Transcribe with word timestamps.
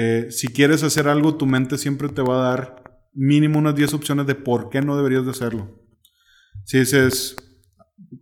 eh, 0.00 0.30
si 0.30 0.46
quieres 0.46 0.84
hacer 0.84 1.08
algo, 1.08 1.34
tu 1.34 1.44
mente 1.44 1.76
siempre 1.76 2.08
te 2.08 2.22
va 2.22 2.36
a 2.36 2.50
dar 2.50 3.00
mínimo 3.14 3.58
unas 3.58 3.74
10 3.74 3.94
opciones 3.94 4.28
de 4.28 4.36
por 4.36 4.70
qué 4.70 4.80
no 4.80 4.96
deberías 4.96 5.24
de 5.24 5.32
hacerlo. 5.32 5.82
Si 6.64 6.78
dices, 6.78 7.34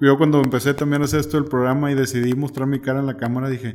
yo 0.01 0.17
cuando 0.17 0.41
empecé 0.41 0.73
también 0.73 1.03
a 1.03 1.05
hacer 1.05 1.21
esto 1.21 1.37
del 1.37 1.51
programa 1.51 1.93
y 1.93 1.95
decidí 1.95 2.33
mostrar 2.33 2.67
mi 2.67 2.81
cara 2.81 3.01
en 3.01 3.07
la 3.07 3.19
cámara, 3.19 3.51
dije, 3.51 3.75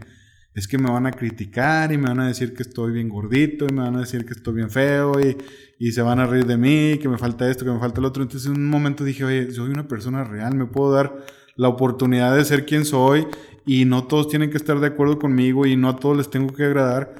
es 0.55 0.67
que 0.67 0.79
me 0.79 0.89
van 0.89 1.05
a 1.05 1.11
criticar 1.11 1.91
y 1.91 1.99
me 1.99 2.09
van 2.09 2.21
a 2.21 2.27
decir 2.27 2.55
que 2.55 2.63
estoy 2.63 2.91
bien 2.91 3.07
gordito 3.07 3.67
y 3.69 3.71
me 3.71 3.81
van 3.81 3.95
a 3.95 3.99
decir 3.99 4.25
que 4.25 4.33
estoy 4.33 4.55
bien 4.55 4.71
feo 4.71 5.19
y, 5.21 5.37
y 5.77 5.91
se 5.91 6.01
van 6.01 6.19
a 6.19 6.25
reír 6.25 6.47
de 6.47 6.57
mí, 6.57 6.97
que 6.99 7.07
me 7.07 7.19
falta 7.19 7.51
esto, 7.51 7.65
que 7.65 7.71
me 7.71 7.79
falta 7.79 7.99
el 7.99 8.05
otro. 8.05 8.23
Entonces 8.23 8.49
en 8.49 8.57
un 8.57 8.67
momento 8.67 9.03
dije, 9.03 9.23
oye, 9.25 9.51
soy 9.51 9.69
una 9.69 9.87
persona 9.87 10.23
real, 10.23 10.55
me 10.55 10.65
puedo 10.65 10.91
dar 10.91 11.23
la 11.55 11.67
oportunidad 11.67 12.35
de 12.35 12.45
ser 12.45 12.65
quien 12.65 12.83
soy 12.83 13.27
y 13.63 13.85
no 13.85 14.05
todos 14.05 14.27
tienen 14.27 14.49
que 14.49 14.57
estar 14.57 14.79
de 14.79 14.87
acuerdo 14.87 15.19
conmigo 15.19 15.67
y 15.67 15.75
no 15.75 15.89
a 15.89 15.97
todos 15.97 16.17
les 16.17 16.31
tengo 16.31 16.51
que 16.51 16.63
agradar. 16.63 17.13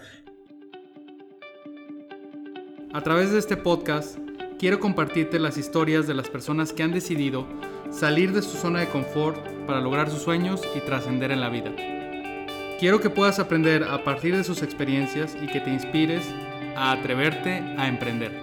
A 2.94 3.04
través 3.04 3.32
de 3.32 3.40
este 3.40 3.56
podcast 3.56 4.18
quiero 4.60 4.82
compartirte 4.82 5.40
las 5.40 5.58
historias 5.58 6.08
de 6.08 6.14
las 6.14 6.28
personas 6.28 6.74
que 6.74 6.84
han 6.84 6.92
decidido 6.92 7.48
salir 7.90 8.34
de 8.34 8.42
su 8.42 8.58
zona 8.58 8.82
de 8.82 8.90
confort 8.90 9.38
para 9.66 9.80
lograr 9.80 10.10
sus 10.10 10.22
sueños 10.22 10.60
y 10.76 10.82
trascender 10.82 11.32
en 11.32 11.40
la 11.40 11.48
vida. 11.48 11.74
Quiero 12.82 13.00
que 13.00 13.10
puedas 13.10 13.40
aprender 13.40 13.86
a 13.86 14.04
partir 14.04 14.36
de 14.36 14.44
sus 14.44 14.62
experiencias 14.62 15.38
y 15.42 15.48
que 15.48 15.62
te 15.62 15.70
inspires 15.70 16.26
a 16.76 16.92
atreverte 16.92 17.64
a 17.78 17.88
emprender. 17.88 18.34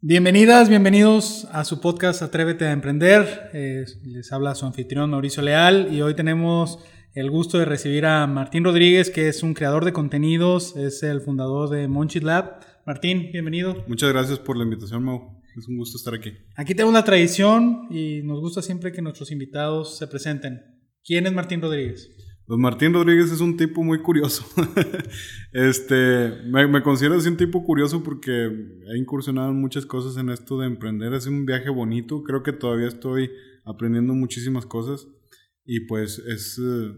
Bienvenidas, 0.00 0.68
bienvenidos 0.68 1.46
a 1.52 1.64
su 1.64 1.80
podcast 1.80 2.20
Atrévete 2.20 2.64
a 2.66 2.72
Emprender. 2.72 3.50
Eh, 3.52 3.84
les 4.02 4.32
habla 4.32 4.56
su 4.56 4.66
anfitrión 4.66 5.10
Mauricio 5.10 5.40
Leal 5.40 5.86
y 5.92 6.02
hoy 6.02 6.14
tenemos 6.14 6.80
el 7.16 7.30
gusto 7.30 7.58
de 7.58 7.64
recibir 7.64 8.04
a 8.04 8.26
Martín 8.26 8.62
Rodríguez, 8.62 9.08
que 9.08 9.28
es 9.28 9.42
un 9.42 9.54
creador 9.54 9.86
de 9.86 9.94
contenidos, 9.94 10.76
es 10.76 11.02
el 11.02 11.22
fundador 11.22 11.70
de 11.70 11.88
Monchit 11.88 12.22
Lab. 12.22 12.60
Martín, 12.86 13.30
bienvenido. 13.32 13.84
Muchas 13.88 14.12
gracias 14.12 14.38
por 14.38 14.58
la 14.58 14.64
invitación, 14.64 15.02
Mau. 15.02 15.40
Es 15.56 15.66
un 15.66 15.78
gusto 15.78 15.96
estar 15.96 16.12
aquí. 16.12 16.34
Aquí 16.56 16.74
tenemos 16.74 16.90
una 16.90 17.04
tradición 17.04 17.88
y 17.90 18.20
nos 18.22 18.40
gusta 18.40 18.60
siempre 18.60 18.92
que 18.92 19.00
nuestros 19.00 19.32
invitados 19.32 19.96
se 19.96 20.06
presenten. 20.08 20.60
¿Quién 21.02 21.26
es 21.26 21.32
Martín 21.32 21.62
Rodríguez? 21.62 22.14
Pues 22.46 22.60
Martín 22.60 22.92
Rodríguez 22.92 23.32
es 23.32 23.40
un 23.40 23.56
tipo 23.56 23.82
muy 23.82 24.02
curioso. 24.02 24.44
este, 25.54 26.32
me, 26.44 26.82
considero 26.82 27.14
así 27.14 27.30
un 27.30 27.38
tipo 27.38 27.64
curioso 27.64 28.02
porque 28.02 28.30
he 28.30 28.98
incursionado 28.98 29.52
en 29.52 29.58
muchas 29.58 29.86
cosas 29.86 30.18
en 30.18 30.28
esto 30.28 30.58
de 30.58 30.66
emprender. 30.66 31.14
Es 31.14 31.26
un 31.26 31.46
viaje 31.46 31.70
bonito. 31.70 32.22
Creo 32.22 32.42
que 32.42 32.52
todavía 32.52 32.88
estoy 32.88 33.30
aprendiendo 33.64 34.12
muchísimas 34.12 34.66
cosas. 34.66 35.08
Y 35.66 35.80
pues 35.80 36.18
es, 36.20 36.58
eh, 36.58 36.92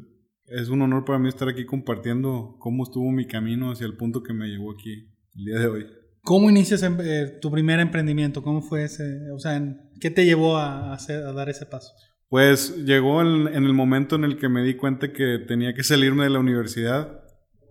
es 0.46 0.68
un 0.68 0.82
honor 0.82 1.04
para 1.04 1.18
mí 1.18 1.28
estar 1.28 1.48
aquí 1.48 1.64
compartiendo 1.64 2.56
cómo 2.58 2.84
estuvo 2.84 3.10
mi 3.10 3.26
camino 3.26 3.72
hacia 3.72 3.86
el 3.86 3.96
punto 3.96 4.22
que 4.22 4.32
me 4.32 4.46
llevó 4.46 4.72
aquí 4.72 5.08
el 5.36 5.44
día 5.44 5.58
de 5.58 5.66
hoy. 5.66 5.86
¿Cómo 6.22 6.50
inicias 6.50 6.82
eh, 6.82 7.38
tu 7.40 7.50
primer 7.50 7.80
emprendimiento? 7.80 8.42
¿Cómo 8.42 8.60
fue 8.60 8.84
ese? 8.84 9.30
O 9.32 9.38
sea, 9.38 9.60
¿qué 10.00 10.10
te 10.10 10.26
llevó 10.26 10.58
a, 10.58 10.92
hacer, 10.92 11.24
a 11.24 11.32
dar 11.32 11.48
ese 11.48 11.64
paso? 11.64 11.94
Pues 12.28 12.84
llegó 12.84 13.22
en, 13.22 13.64
el 13.64 13.72
momento 13.72 14.16
en 14.16 14.24
el 14.24 14.36
que 14.36 14.50
me 14.50 14.62
di 14.62 14.74
cuenta 14.74 15.12
que 15.12 15.38
tenía 15.38 15.72
que 15.72 15.82
salirme 15.82 16.24
de 16.24 16.30
la 16.30 16.40
universidad 16.40 17.22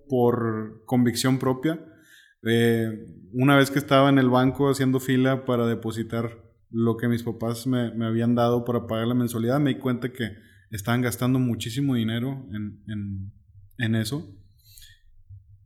por 0.09 0.83
convicción 0.85 1.37
propia. 1.37 1.79
Eh, 2.41 3.05
una 3.33 3.55
vez 3.55 3.69
que 3.69 3.77
estaba 3.77 4.09
en 4.09 4.17
el 4.17 4.29
banco 4.29 4.69
haciendo 4.69 4.99
fila 4.99 5.45
para 5.45 5.67
depositar 5.67 6.43
lo 6.71 6.97
que 6.97 7.07
mis 7.07 7.21
papás 7.21 7.67
me, 7.67 7.91
habían 8.05 8.33
dado 8.33 8.65
para 8.65 8.87
pagar 8.87 9.07
la 9.07 9.13
mensualidad, 9.13 9.59
me 9.59 9.75
di 9.75 9.79
cuenta 9.79 10.11
que 10.11 10.31
estaban 10.71 11.01
gastando 11.01 11.39
muchísimo 11.39 11.95
dinero 11.95 12.45
en, 12.51 13.95
eso. 13.95 14.35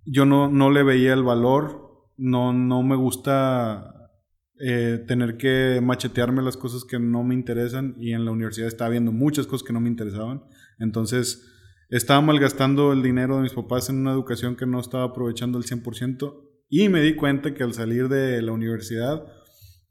Yo 0.06 0.26
no, 0.26 0.50
no, 0.50 0.70
le 0.70 0.84
veía 0.84 1.14
el 1.14 1.24
valor, 1.24 2.10
no, 2.18 2.54
no 2.54 2.84
me 2.84 2.96
gusta 2.96 4.12
eh, 4.60 5.04
tener 5.08 5.38
que 5.38 5.80
machetearme 5.82 6.42
las 6.42 6.58
cosas 6.58 6.84
que 6.84 7.00
no 7.00 7.24
me 7.24 7.34
interesan 7.34 7.96
y 7.98 8.14
en 8.14 8.26
la 8.26 8.32
universidad 8.32 8.68
estaba 8.68 8.90
viendo 8.90 9.12
muchas 9.12 9.48
cosas 9.48 9.66
que 9.66 9.74
no 9.74 9.80
me 9.80 9.90
interesaban. 9.90 10.44
Entonces 10.80 11.48
estaba 11.90 12.22
malgastando 12.22 12.94
el 12.94 13.02
dinero 13.02 13.38
de 13.38 13.44
mis 13.44 13.54
papás 13.54 13.90
en 13.90 13.98
una 13.98 14.12
educación 14.12 14.56
que 14.56 14.66
no 14.66 14.80
estaba 14.80 15.06
aprovechando 15.06 15.58
al 15.58 15.66
100% 15.66 16.52
y 16.70 16.90
me 16.90 17.02
di 17.02 17.16
cuenta 17.16 17.54
que 17.54 17.64
al 17.64 17.74
salir 17.74 18.08
de 18.08 18.42
la 18.42 18.54
universidad, 18.54 19.26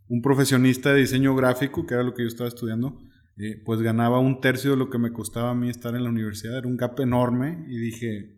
un 0.08 0.22
profesionista 0.22 0.92
de 0.92 1.00
diseño 1.00 1.36
gráfico, 1.36 1.86
que 1.86 1.94
era 1.94 2.02
lo 2.02 2.14
que 2.14 2.22
yo 2.22 2.28
estaba 2.28 2.48
estudiando, 2.48 2.98
eh, 3.42 3.62
pues 3.64 3.80
ganaba 3.80 4.18
un 4.18 4.40
tercio 4.40 4.72
de 4.72 4.76
lo 4.76 4.90
que 4.90 4.98
me 4.98 5.12
costaba 5.12 5.50
a 5.50 5.54
mí 5.54 5.70
estar 5.70 5.94
en 5.94 6.04
la 6.04 6.10
universidad. 6.10 6.58
Era 6.58 6.68
un 6.68 6.76
gap 6.76 7.00
enorme 7.00 7.64
y 7.68 7.78
dije, 7.78 8.36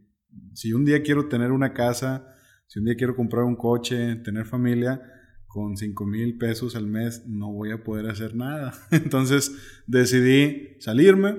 si 0.54 0.72
un 0.72 0.84
día 0.84 1.02
quiero 1.02 1.26
tener 1.26 1.50
una 1.50 1.72
casa, 1.72 2.32
si 2.68 2.78
un 2.78 2.84
día 2.84 2.94
quiero 2.94 3.16
comprar 3.16 3.42
un 3.42 3.56
coche, 3.56 4.14
tener 4.16 4.46
familia, 4.46 5.02
con 5.48 5.76
5 5.76 6.06
mil 6.06 6.38
pesos 6.38 6.76
al 6.76 6.86
mes 6.86 7.24
no 7.26 7.52
voy 7.52 7.72
a 7.72 7.82
poder 7.82 8.08
hacer 8.08 8.36
nada. 8.36 8.74
Entonces 8.92 9.82
decidí 9.88 10.76
salirme. 10.78 11.34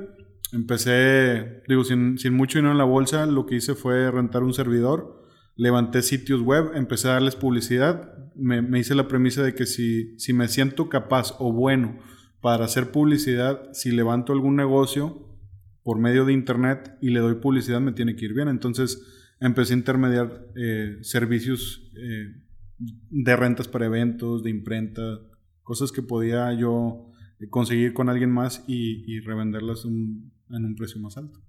Empecé, 0.52 1.64
digo, 1.70 1.86
sin, 1.86 2.18
mucho 2.34 2.60
dinero 2.60 2.74
en 2.74 2.78
la 2.78 2.84
bolsa, 2.84 3.26
lo 3.26 3.46
que 3.46 3.56
hice 3.56 3.76
fue 3.76 4.12
rentar 4.12 4.44
un 4.44 4.54
servidor, 4.54 5.26
levanté 5.56 6.02
sitios 6.02 6.42
web, 6.42 6.72
empecé 6.76 7.08
a 7.08 7.14
darles 7.14 7.38
publicidad. 7.38 8.14
Me, 8.36 8.62
me 8.62 8.80
hice 8.80 8.94
la 8.94 9.08
premisa 9.08 9.42
de 9.42 9.56
que 9.56 9.66
si, 9.66 10.20
si 10.20 10.34
me 10.34 10.50
siento 10.50 10.90
capaz 10.90 11.36
o 11.40 11.54
bueno 11.54 11.98
para 12.44 12.66
hacer 12.66 12.92
publicidad, 12.92 13.72
si 13.72 13.90
levanto 13.92 14.34
algún 14.34 14.58
negocio 14.58 15.40
por 15.82 15.98
medio 15.98 16.26
de 16.26 16.34
internet 16.34 16.98
y 17.02 17.12
le 17.12 17.22
doy 17.22 17.36
publicidad, 17.36 17.80
me 17.80 17.94
tiene 17.94 18.18
que 18.18 18.26
ir 18.26 18.34
bien. 18.34 18.50
Entonces 18.50 19.02
empecé 19.40 19.74
a 19.74 19.78
intermediar 19.78 20.50
eh, 20.58 20.98
servicios 21.04 21.90
eh, 21.96 22.42
de 22.78 23.36
rentas 23.38 23.70
para 23.70 23.86
eventos, 23.86 24.44
de 24.44 24.50
imprenta, 24.50 25.22
cosas 25.62 25.94
que 25.94 26.02
podía 26.02 26.52
yo 26.52 27.10
conseguir 27.50 27.94
con 27.94 28.10
alguien 28.10 28.30
más 28.30 28.66
y, 28.68 29.22
revenderlas 29.22 29.86
en 29.86 30.34
un 30.50 30.76
precio 30.76 31.00
más 31.00 31.16
alto. 31.16 31.40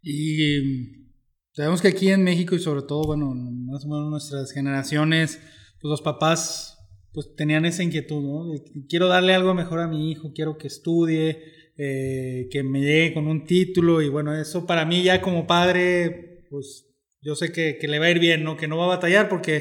Y 0.00 1.10
sabemos 1.52 1.82
que 1.82 1.88
aquí 1.88 2.08
en 2.08 2.24
México 2.24 2.54
y 2.54 2.60
sobre 2.60 2.80
todo, 2.80 3.04
bueno, 3.04 3.34
más 3.34 3.84
o 3.84 3.88
menos 3.88 4.08
nuestras 4.08 4.52
generaciones, 4.52 5.38
pues 5.82 5.90
los 5.90 6.00
papás 6.00 6.75
pues 7.16 7.34
tenían 7.34 7.64
esa 7.64 7.82
inquietud, 7.82 8.22
¿no? 8.22 8.52
quiero 8.90 9.08
darle 9.08 9.34
algo 9.34 9.54
mejor 9.54 9.80
a 9.80 9.88
mi 9.88 10.10
hijo, 10.10 10.34
quiero 10.34 10.58
que 10.58 10.66
estudie, 10.66 11.72
eh, 11.78 12.46
que 12.50 12.62
me 12.62 12.82
llegue 12.82 13.14
con 13.14 13.26
un 13.26 13.46
título 13.46 14.02
y 14.02 14.10
bueno, 14.10 14.38
eso 14.38 14.66
para 14.66 14.84
mí 14.84 15.02
ya 15.02 15.22
como 15.22 15.46
padre, 15.46 16.44
pues 16.50 16.86
yo 17.22 17.34
sé 17.34 17.52
que, 17.52 17.78
que 17.78 17.88
le 17.88 17.98
va 18.00 18.04
a 18.04 18.10
ir 18.10 18.18
bien, 18.18 18.44
¿no? 18.44 18.58
Que 18.58 18.68
no 18.68 18.76
va 18.76 18.84
a 18.84 18.96
batallar 18.96 19.30
porque 19.30 19.60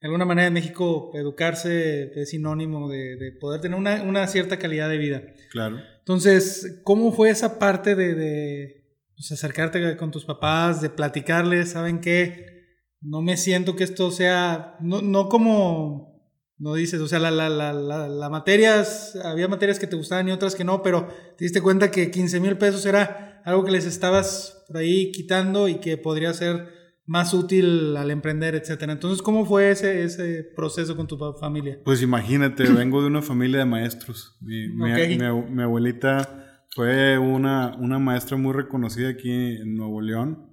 de 0.00 0.08
alguna 0.08 0.24
manera 0.24 0.48
en 0.48 0.54
México 0.54 1.12
educarse 1.14 2.10
es 2.20 2.30
sinónimo 2.30 2.88
de, 2.88 3.38
poder 3.40 3.60
tener 3.60 3.78
una, 3.78 4.26
cierta 4.26 4.58
calidad 4.58 4.88
de 4.88 4.98
vida. 4.98 5.22
Claro. 5.52 5.78
Entonces, 6.00 6.80
¿cómo 6.82 7.12
fue 7.12 7.30
esa 7.30 7.60
parte 7.60 7.94
de, 7.94 8.84
pues, 9.14 9.30
acercarte 9.30 9.96
con 9.96 10.10
tus 10.10 10.24
papás, 10.24 10.82
de 10.82 10.90
platicarles, 10.90 11.70
¿saben 11.70 12.00
qué? 12.00 12.64
No 13.00 13.22
me 13.22 13.36
siento 13.36 13.76
que 13.76 13.84
esto 13.84 14.10
sea, 14.10 14.74
no, 14.80 15.02
no 15.02 15.28
como, 15.28 16.15
no 16.58 16.74
dices, 16.74 17.00
o 17.00 17.08
sea, 17.08 17.18
la, 17.18 17.30
la, 17.30 17.48
la, 17.50 17.72
la, 17.72 18.30
materias, 18.30 19.16
había 19.22 19.46
materias 19.46 19.78
que 19.78 19.86
te 19.86 19.96
gustaban 19.96 20.28
y 20.28 20.32
otras 20.32 20.54
que 20.54 20.64
no, 20.64 20.82
pero 20.82 21.08
te 21.36 21.44
diste 21.44 21.60
cuenta 21.60 21.90
que 21.90 22.10
15 22.10 22.40
mil 22.40 22.56
pesos 22.56 22.86
era 22.86 23.42
algo 23.44 23.64
que 23.64 23.72
les 23.72 23.84
estabas 23.84 24.64
por 24.66 24.78
ahí 24.78 25.12
quitando 25.12 25.68
y 25.68 25.76
que 25.76 25.98
podría 25.98 26.32
ser 26.32 26.68
más 27.06 27.34
útil 27.34 27.96
al 27.96 28.10
emprender, 28.10 28.54
etcétera. 28.54 28.92
Entonces, 28.92 29.22
¿cómo 29.22 29.44
fue 29.44 29.70
ese, 29.70 30.02
ese 30.02 30.42
proceso 30.56 30.96
con 30.96 31.06
tu 31.06 31.16
familia? 31.38 31.78
Pues 31.84 32.02
imagínate, 32.02 32.64
vengo 32.72 33.00
de 33.00 33.06
una 33.06 33.22
familia 33.22 33.60
de 33.60 33.66
maestros. 33.66 34.36
Mi, 34.40 34.68
mi, 34.68 35.62
abuelita 35.62 36.64
fue 36.74 37.18
una, 37.18 37.76
una 37.78 37.98
maestra 37.98 38.36
muy 38.36 38.52
reconocida 38.52 39.10
aquí 39.10 39.30
en 39.30 39.76
Nuevo 39.76 40.00
León. 40.00 40.45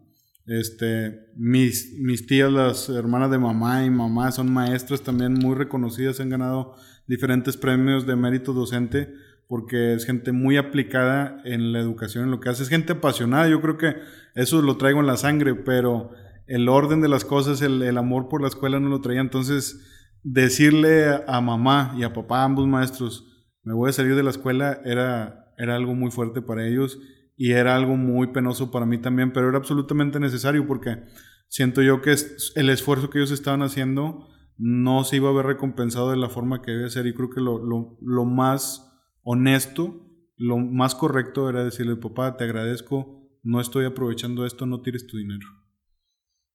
Este, 0.46 1.28
mis, 1.36 1.94
mis 2.00 2.28
tías, 2.28 2.52
las 2.52 2.90
hermanas 2.90 3.32
de 3.32 3.38
mamá 3.38 3.86
y 3.86 3.90
mamá, 3.90 4.32
son 4.32 4.52
maestras 4.52 5.02
también 5.02 5.34
muy 5.34 5.56
reconocidas, 5.56 6.20
han 6.20 6.30
ganado 6.30 6.76
diferentes 7.08 7.56
premios 7.56 8.06
de 8.06 8.16
mérito 8.16 8.54
docente 8.54 9.14
porque 9.48 9.94
es 9.94 10.06
gente 10.06 10.32
muy 10.32 10.58
aplicada 10.58 11.42
en 11.46 11.72
la 11.72 11.80
educación, 11.80 12.26
en 12.26 12.32
lo 12.32 12.40
que 12.40 12.50
hace, 12.50 12.64
es 12.64 12.70
gente 12.70 12.94
apasionada, 12.94 13.48
yo 13.48 13.62
creo 13.62 13.78
que 13.78 13.96
eso 14.36 14.62
lo 14.62 14.78
traigo 14.78 15.00
en 15.00 15.08
la 15.08 15.18
sangre, 15.18 15.54
pero 15.54 16.12
el 16.48 16.68
orden 16.68 17.02
de 17.02 17.08
las 17.08 17.24
cosas, 17.24 17.62
el, 17.62 17.98
amor 17.98 18.30
por 18.30 18.42
la 18.42 18.48
escuela 18.48 18.80
no 18.80 18.90
lo 18.90 19.02
traía. 19.02 19.22
Entonces, 19.22 19.80
decirle 20.24 21.06
a, 21.28 21.42
mamá 21.42 21.94
y 21.98 22.04
a 22.04 22.14
papá, 22.14 22.44
ambos 22.44 22.68
maestros, 22.68 23.46
me 23.64 23.74
voy 23.74 23.90
a 23.90 23.94
salir 23.94 24.16
de 24.16 24.24
la 24.24 24.32
escuela, 24.32 24.82
era, 24.84 25.54
era 25.58 25.76
algo 25.76 25.94
muy 25.94 26.12
fuerte 26.12 26.42
para 26.42 26.68
ellos 26.68 27.00
y 27.36 27.52
era 27.52 27.76
algo 27.76 27.96
muy 27.96 28.28
penoso 28.28 28.72
para 28.72 28.86
mí 28.86 28.98
también, 29.00 29.34
pero 29.34 29.50
era 29.50 29.58
absolutamente 29.58 30.20
necesario 30.20 30.68
porque 30.68 31.04
siento 31.48 31.82
yo 31.82 32.02
que 32.02 32.16
el 32.56 32.70
esfuerzo 32.70 33.10
que 33.10 33.20
ellos 33.20 33.32
estaban 33.32 33.62
haciendo 33.62 34.28
no 34.58 35.04
se 35.04 35.18
iba 35.18 35.30
a 35.30 35.34
ver 35.34 35.46
recompensado 35.46 36.12
de 36.12 36.18
la 36.18 36.30
forma 36.30 36.62
que 36.62 36.72
debe 36.72 36.90
ser 36.90 37.08
y 37.08 37.14
creo 37.14 37.30
que 37.30 37.42
lo, 37.42 37.64
lo, 37.64 37.98
lo 38.02 38.26
más 38.26 38.94
honesto, 39.24 40.08
lo 40.38 40.58
más 40.58 40.96
correcto 40.96 41.50
era 41.50 41.64
decirle, 41.64 41.96
papá, 41.96 42.38
te 42.38 42.44
agradezco, 42.44 43.30
no 43.42 43.60
estoy 43.60 43.86
aprovechando 43.86 44.46
esto, 44.46 44.66
no 44.66 44.82
tires 44.82 45.08
tu 45.08 45.18
dinero. 45.18 45.48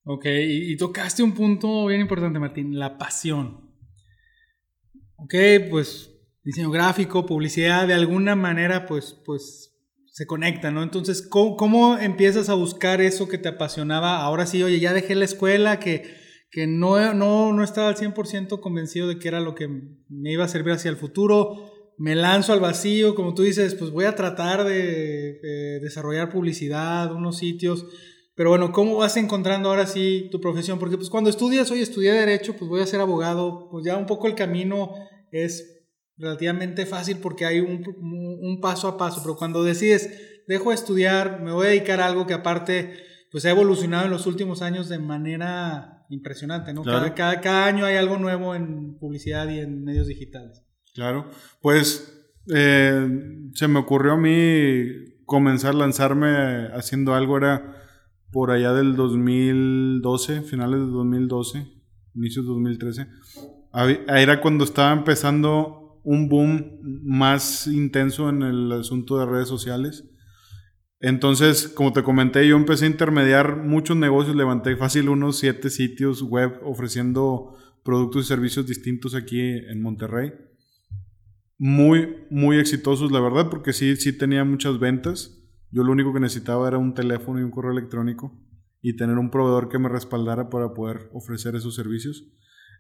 Ok, 0.05 0.25
y, 0.25 0.75
tocaste 0.79 1.23
un 1.23 1.35
punto 1.35 1.87
bien 1.87 2.01
importante, 2.01 2.39
Martín, 2.39 2.79
la 2.79 2.97
pasión. 2.97 3.71
Ok, 5.17 5.35
pues 5.69 6.15
diseño 6.43 6.71
gráfico, 6.71 7.27
publicidad, 7.27 7.87
de 7.87 7.93
alguna 7.93 8.35
manera, 8.35 8.87
pues, 8.87 9.21
pues 9.27 9.68
se 10.19 10.27
conecta, 10.27 10.73
¿no? 10.73 10.83
Entonces, 10.83 11.23
¿cómo, 11.23 11.97
empiezas 11.97 12.49
a 12.49 12.55
buscar 12.55 13.01
eso 13.01 13.29
que 13.29 13.39
te 13.39 13.47
apasionaba? 13.47 14.17
Ahora 14.17 14.47
sí, 14.47 14.61
oye, 14.65 14.81
ya 14.81 14.93
dejé 14.93 15.15
la 15.15 15.25
escuela, 15.25 15.79
que, 15.79 16.13
que 16.51 16.67
no, 16.67 17.15
no, 17.15 17.53
no 17.53 17.63
estaba 17.63 17.87
al 17.87 17.95
100% 17.95 18.59
convencido 18.59 19.07
de 19.07 19.21
que 19.21 19.29
era 19.29 19.39
lo 19.39 19.55
que 19.55 19.69
me 19.69 20.33
iba 20.33 20.45
a 20.45 20.49
servir 20.49 20.73
hacia 20.73 20.89
el 20.91 20.97
futuro. 20.97 21.71
Me 21.99 22.17
lanzo 22.17 22.53
al 22.53 22.59
vacío, 22.59 23.15
como 23.15 23.33
tú 23.33 23.43
dices, 23.43 23.77
pues 23.77 23.93
voy 23.93 24.07
a 24.07 24.17
tratar 24.17 24.65
de, 24.65 25.39
de 25.41 25.79
desarrollar 25.79 26.31
publicidad, 26.31 27.13
unos 27.15 27.39
sitios 27.39 27.87
pero 28.35 28.51
bueno, 28.51 28.71
¿cómo 28.71 28.95
vas 28.99 29.17
encontrando 29.17 29.69
ahora 29.69 29.89
sí 29.89 30.29
tu 30.31 30.41
profesión? 30.41 30.79
Porque 30.79 30.97
pues 30.97 31.11
cuando 31.11 31.29
estudias, 31.29 31.73
hoy 31.73 31.81
estudié 31.81 32.13
Derecho, 32.13 32.55
pues 32.57 32.69
voy 32.69 32.81
a 32.81 32.87
ser 32.87 33.01
abogado, 33.01 33.69
pues 33.69 33.85
ya 33.85 33.97
un 33.97 34.07
poco 34.07 34.29
el 34.29 34.37
camino 34.37 34.95
es 35.33 35.78
relativamente 36.19 36.87
fácil 36.87 37.19
porque 37.19 37.47
hay 37.47 37.61
un, 37.61 37.85
un 38.41 38.61
paso 38.61 38.89
a 38.89 38.99
paso, 38.99 39.21
pero 39.23 39.37
cuando 39.37 39.63
decides, 39.63 40.43
dejo 40.47 40.71
de 40.71 40.75
estudiar, 40.75 41.41
me 41.43 41.53
voy 41.53 41.67
a 41.67 41.71
dedicar 41.71 42.01
a 42.01 42.07
algo 42.07 42.27
que 42.27 42.35
aparte, 42.35 42.95
pues 43.31 43.45
ha 43.45 43.51
evolucionado 43.51 44.07
en 44.07 44.11
los 44.11 44.27
últimos 44.27 44.63
años 44.63 44.89
de 44.89 44.99
manera 44.99 46.07
impresionante, 46.11 46.73
¿no? 46.73 46.83
Cada, 46.83 47.15
cada, 47.15 47.67
año 47.67 47.85
hay 47.85 47.97
algo 47.97 48.19
nuevo 48.19 48.55
en 48.55 48.99
publicidad 48.99 49.49
y 49.49 49.61
en 49.61 49.85
medios 49.85 50.07
digitales. 50.07 50.65
Claro, 50.95 51.31
pues 51.61 52.19
eh, 52.55 53.09
se 53.55 53.69
me 53.69 53.79
ocurrió 53.79 54.13
a 54.13 54.17
mí 54.17 54.87
comenzar 55.27 55.75
a 55.75 55.79
lanzarme 55.79 56.69
haciendo 56.73 57.15
algo, 57.15 57.37
era 57.37 57.77
por 58.33 58.51
allá 58.51 58.73
del 58.73 58.97
2012, 58.97 60.43
finales 60.43 60.81
del 60.81 60.93
2012, 60.93 61.67
inicios 62.15 62.47
de 62.47 62.51
2013, 62.51 63.07
era 64.09 64.41
cuando 64.41 64.65
estaba 64.65 64.93
empezando 64.93 65.88
un 66.09 66.27
boom 66.27 66.79
más 67.05 67.67
intenso 67.67 68.31
en 68.31 68.43
el 68.43 68.73
asunto 68.73 69.19
de 69.19 69.27
redes 69.27 69.47
sociales. 69.47 70.09
Entonces, 71.01 71.69
como 71.69 71.93
te 71.93 72.03
comenté, 72.03 72.49
yo 72.49 72.57
empecé 72.57 72.87
a 72.87 72.89
intermediar 72.89 73.59
muchos 73.59 73.95
negocios, 73.95 74.35
levanté 74.35 74.75
fácil 74.75 75.11
unos 75.11 75.39
siete 75.39 75.69
sitios 75.69 76.23
web 76.23 76.61
ofreciendo 76.65 77.55
productos 77.85 78.25
y 78.25 78.29
servicios 78.29 78.67
distintos 78.67 79.15
aquí 79.15 79.39
en 79.39 79.83
Monterrey. 79.83 80.33
Muy, 81.59 82.17
muy 82.31 82.57
exitosos, 82.57 83.13
la 83.13 83.21
verdad, 83.21 83.51
porque 83.51 83.75
sí, 83.75 83.95
sí 83.97 84.17
tenía 84.17 84.45
muchas 84.45 84.79
ventas. 84.79 85.39
Yo 85.71 85.85
lo 85.85 85.93
único 85.93 86.15
que 86.15 86.21
necesitaba 86.21 86.69
era 86.69 86.79
un 86.79 86.95
teléfono 86.95 87.39
y 87.39 87.43
un 87.43 87.51
correo 87.51 87.73
electrónico 87.73 88.35
y 88.81 88.97
tener 88.97 89.19
un 89.19 89.31
proveedor 89.31 89.69
que 89.69 89.79
me 89.79 89.91
respaldara 89.91 90.49
para 90.49 90.73
poder 90.73 91.11
ofrecer 91.13 91.55
esos 91.55 91.75
servicios. 91.75 92.25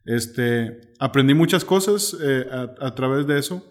Este, 0.04 0.92
aprendí 0.98 1.34
muchas 1.34 1.64
cosas 1.64 2.16
eh, 2.22 2.46
a, 2.50 2.94
través 2.94 3.26
de 3.26 3.38
eso. 3.38 3.64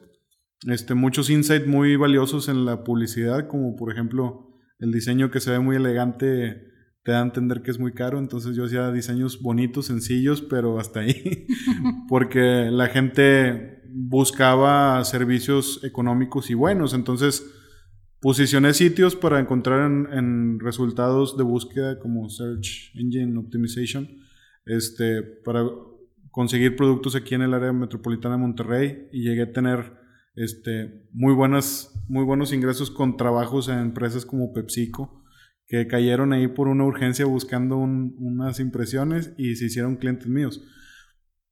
Este, 0.68 0.94
muchos 0.94 1.30
insights 1.30 1.68
muy 1.68 1.96
valiosos 1.96 2.50
en 2.50 2.66
la 2.66 2.84
publicidad, 2.84 3.48
como 3.48 3.76
por 3.76 3.92
ejemplo 3.92 4.56
el 4.80 4.92
diseño 4.92 5.32
que 5.32 5.40
se 5.40 5.52
ve 5.52 5.60
muy 5.60 5.76
elegante 5.76 6.68
te 7.04 7.12
da 7.14 7.20
a 7.20 7.24
entender 7.24 7.62
que 7.62 7.72
es 7.72 7.80
muy 7.80 7.94
caro, 7.94 8.20
entonces 8.20 8.56
yo 8.56 8.66
hacía 8.66 8.92
diseños 8.92 9.42
bonitos, 9.42 9.86
sencillos, 9.86 10.42
pero 10.42 10.78
hasta 10.78 11.00
ahí, 11.02 11.48
porque 12.10 12.70
la 12.70 12.88
gente 12.88 13.84
buscaba 13.88 15.02
servicios 15.06 15.80
económicos 15.84 16.50
y 16.50 16.54
buenos, 16.54 16.94
entonces 16.94 17.46
Posicioné 18.20 18.74
sitios 18.74 19.16
para 19.16 19.40
encontrar 19.40 19.92
en, 20.12 20.60
resultados 20.60 21.38
de 21.38 21.44
búsqueda 21.44 22.00
como 22.00 22.30
Search 22.30 22.92
Engine 22.96 23.38
Optimization, 23.38 24.10
este, 24.66 25.22
para 25.22 25.64
conseguir 26.38 26.76
productos 26.76 27.16
aquí 27.16 27.34
en 27.34 27.42
el 27.42 27.56
área 27.56 27.74
metropolitana 27.74 28.36
de 28.36 28.42
Monterrey 28.42 29.08
y 29.12 29.24
llegué 29.24 29.42
a 29.42 29.52
tener 29.52 29.98
este, 30.36 31.10
muy, 31.12 31.34
buenas, 31.34 32.00
muy 32.08 32.26
buenos 32.26 32.54
ingresos 32.54 32.92
con 32.92 33.18
trabajos 33.18 33.70
en 33.70 33.80
empresas 33.80 34.24
como 34.24 34.54
PepsiCo, 34.54 35.24
que 35.66 35.88
cayeron 35.88 36.34
ahí 36.34 36.48
por 36.48 36.68
una 36.68 36.84
urgencia 36.84 37.26
buscando 37.26 37.78
unas 37.78 38.60
impresiones 38.60 39.34
y 39.36 39.56
se 39.56 39.66
hicieron 39.66 39.96
clientes 39.96 40.28
míos. 40.28 40.64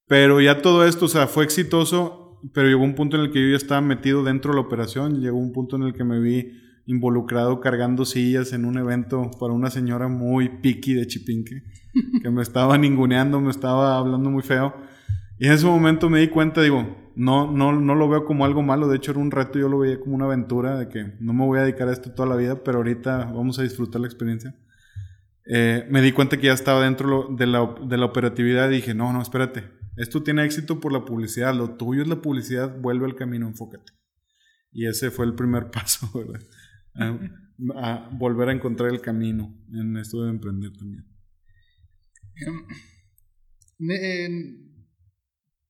Pero 0.06 0.40
ya 0.40 0.62
todo 0.62 0.86
esto, 0.86 1.06
o 1.06 1.10
sea, 1.10 1.26
fue 1.26 1.46
exitoso 1.46 2.22
pero 2.54 2.68
llegó 2.68 2.84
un 2.84 2.94
punto 2.94 3.18
en 3.18 3.24
el 3.24 3.32
que 3.32 3.42
yo 3.42 3.50
ya 3.50 3.56
estaba 3.56 3.82
metido 3.82 4.24
dentro 4.24 4.52
de 4.52 4.58
la 4.58 4.68
operación, 4.68 5.20
llegó 5.20 5.40
un 5.40 5.52
punto 5.52 5.78
en 5.78 5.82
el 5.82 5.94
que 5.94 6.04
me 6.04 6.20
vi 6.20 6.52
involucrado 6.86 7.60
cargando 7.60 8.06
sillas 8.06 8.54
en 8.54 8.66
un 8.66 8.78
evento 8.78 9.32
para 9.40 9.54
una 9.54 9.70
señora 9.70 10.08
muy 10.08 10.50
piqui 10.50 10.94
de 10.94 11.08
Chipinque, 11.08 11.64
que 12.22 12.30
me 12.30 12.42
estaba 12.42 12.78
ninguneando, 12.80 13.40
me 13.42 13.52
estaba 13.52 13.98
hablando 13.98 14.30
muy 14.30 14.44
feo. 14.44 14.74
Y 15.38 15.48
en 15.48 15.54
ese 15.54 15.66
momento 15.66 16.10
me 16.10 16.20
di 16.20 16.30
cuenta, 16.30 16.62
digo, 16.62 17.12
no, 17.16 17.52
no, 17.52 17.74
no 17.74 17.96
lo 17.96 18.10
veo 18.10 18.26
como 18.26 18.46
algo 18.46 18.62
malo, 18.62 18.88
de 18.88 18.98
hecho 18.98 19.12
era 19.12 19.20
un 19.20 19.32
reto, 19.32 19.58
yo 19.58 19.70
lo 19.70 19.80
veía 19.80 20.00
como 20.00 20.16
una 20.16 20.26
aventura 20.26 20.78
de 20.78 20.88
que 20.90 21.14
no 21.20 21.34
me 21.34 21.46
voy 21.46 21.60
a 21.60 21.64
dedicar 21.64 21.88
a 21.88 21.94
esto 21.94 22.12
toda 22.12 22.28
la 22.30 22.36
vida, 22.36 22.64
pero 22.64 22.78
ahorita 22.78 23.32
vamos 23.34 23.58
a 23.60 23.64
disfrutar 23.64 24.02
la 24.02 24.08
experiencia. 24.08 24.56
Eh, 25.46 25.86
me 25.90 26.02
di 26.02 26.12
cuenta 26.12 26.38
que 26.38 26.48
ya 26.48 26.54
estaba 26.54 26.84
dentro 26.84 27.28
de 27.30 27.46
la, 27.46 27.76
de 27.88 27.98
la 27.98 28.06
operatividad 28.06 28.70
y 28.70 28.76
dije, 28.76 28.94
no, 28.94 29.14
no, 29.14 29.22
espérate, 29.22 29.64
esto 29.96 30.24
tiene 30.24 30.44
éxito 30.44 30.80
por 30.80 30.92
la 30.92 31.06
publicidad, 31.06 31.54
lo 31.54 31.72
tuyo 31.72 32.02
es 32.02 32.08
la 32.08 32.22
publicidad, 32.22 32.76
vuelve 32.80 33.06
al 33.06 33.16
camino, 33.16 33.48
enfócate. 33.48 33.94
Y 34.72 34.88
ese 34.88 35.12
fue 35.12 35.26
el 35.26 35.36
primer 35.36 35.70
paso, 35.72 36.10
¿verdad? 36.14 36.42
A, 36.98 38.10
volver 38.12 38.50
a 38.50 38.52
encontrar 38.52 38.90
el 38.90 39.02
camino 39.02 39.56
en 39.74 39.98
esto 39.98 40.24
de 40.24 40.30
emprender 40.30 40.72
también. 40.74 41.06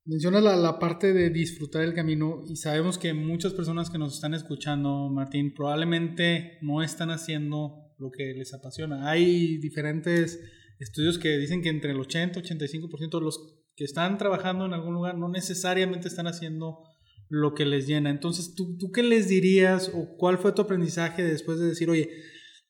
Menciona 0.06 0.42
la, 0.42 0.56
la, 0.56 0.77
parte 0.77 1.13
de 1.13 1.30
disfrutar 1.30 1.83
el 1.83 1.94
camino 1.94 2.44
y 2.48 2.56
sabemos 2.56 2.98
que 2.98 3.13
muchas 3.13 3.54
personas 3.54 3.89
que 3.89 3.98
nos 3.98 4.16
están 4.16 4.33
escuchando, 4.33 5.10
Martín, 5.10 5.54
probablemente 5.54 6.60
no 6.62 6.83
están 6.83 7.10
haciendo 7.10 7.94
lo 7.98 8.12
que 8.12 8.33
les 8.33 8.54
apasiona. 8.54 9.10
Hay 9.10 9.57
diferentes 9.57 10.39
estudios 10.80 11.18
que 11.18 11.38
dicen 11.38 11.62
que 11.62 11.69
entre 11.69 11.92
el 11.92 12.00
80 12.00 12.39
y 12.39 12.44
85% 12.44 13.19
de 13.19 13.25
los 13.25 13.56
que 13.75 13.83
están 13.83 14.18
trabajando 14.18 14.66
en 14.66 14.74
algún 14.74 14.94
lugar 14.94 15.18
no 15.18 15.27
necesariamente 15.27 16.07
están 16.07 16.27
haciendo 16.27 16.83
lo 17.30 17.54
que 17.54 17.66
les 17.66 17.88
llena. 17.88 18.10
Entonces, 18.10 18.56
¿tú, 18.56 18.77
¿tú 18.77 18.92
qué 18.92 19.04
les 19.04 19.27
dirías 19.27 19.92
o 19.94 20.16
cuál 20.18 20.38
fue 20.38 20.51
tu 20.51 20.62
aprendizaje 20.62 21.24
después 21.24 21.60
de 21.60 21.68
decir, 21.68 21.89
oye, 21.89 22.10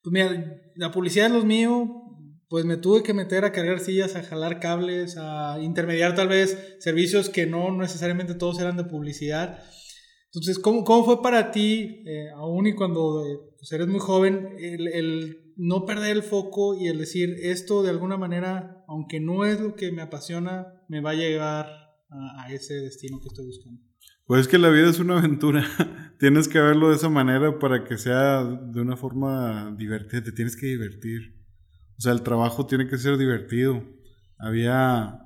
pues 0.01 0.11
mira, 0.11 0.61
la 0.75 0.91
publicidad 0.91 1.27
es 1.27 1.33
lo 1.33 1.43
mío, 1.43 2.01
pues 2.47 2.65
me 2.65 2.77
tuve 2.77 3.03
que 3.03 3.13
meter 3.13 3.43
a 3.43 3.51
cargar 3.51 3.79
sillas, 3.79 4.15
a 4.15 4.23
jalar 4.23 4.59
cables, 4.59 5.17
a 5.17 5.59
intermediar 5.61 6.15
tal 6.15 6.27
vez 6.27 6.75
servicios 6.79 7.29
que 7.29 7.45
no 7.45 7.75
necesariamente 7.75 8.35
todos 8.35 8.59
eran 8.59 8.77
de 8.77 8.83
publicidad. 8.83 9.59
Entonces, 10.25 10.59
¿cómo, 10.59 10.83
cómo 10.83 11.05
fue 11.05 11.21
para 11.21 11.51
ti, 11.51 12.03
eh, 12.05 12.29
aún 12.35 12.67
y 12.67 12.75
cuando 12.75 13.25
eh, 13.25 13.39
pues 13.57 13.71
eres 13.71 13.87
muy 13.87 13.99
joven, 13.99 14.49
el, 14.59 14.87
el 14.87 15.53
no 15.55 15.85
perder 15.85 16.17
el 16.17 16.23
foco 16.23 16.75
y 16.75 16.87
el 16.87 16.97
decir 16.97 17.35
esto 17.41 17.83
de 17.83 17.89
alguna 17.89 18.17
manera, 18.17 18.83
aunque 18.87 19.19
no 19.19 19.45
es 19.45 19.59
lo 19.59 19.75
que 19.75 19.91
me 19.91 20.01
apasiona, 20.01 20.83
me 20.87 21.01
va 21.01 21.11
a 21.11 21.15
llegar 21.15 21.67
a, 22.09 22.53
ese 22.53 22.75
destino 22.75 23.19
que 23.19 23.27
estoy 23.27 23.45
buscando. 23.45 23.81
Pues 24.25 24.41
es 24.41 24.47
que 24.47 24.57
la 24.57 24.69
vida 24.69 24.89
es 24.89 24.99
una 24.99 25.19
aventura. 25.19 25.65
tienes 26.19 26.47
que 26.47 26.59
verlo 26.59 26.89
de 26.89 26.95
esa 26.95 27.09
manera 27.09 27.59
para 27.59 27.83
que 27.83 27.97
sea 27.97 28.43
de 28.43 28.81
una 28.81 28.97
forma 28.97 29.73
divertida. 29.77 30.23
Te 30.23 30.31
tienes 30.31 30.55
que 30.55 30.67
divertir. 30.67 31.45
O 31.97 32.01
sea, 32.01 32.11
el 32.11 32.21
trabajo 32.21 32.65
tiene 32.65 32.87
que 32.87 32.97
ser 32.97 33.17
divertido. 33.17 33.83
Había, 34.37 35.19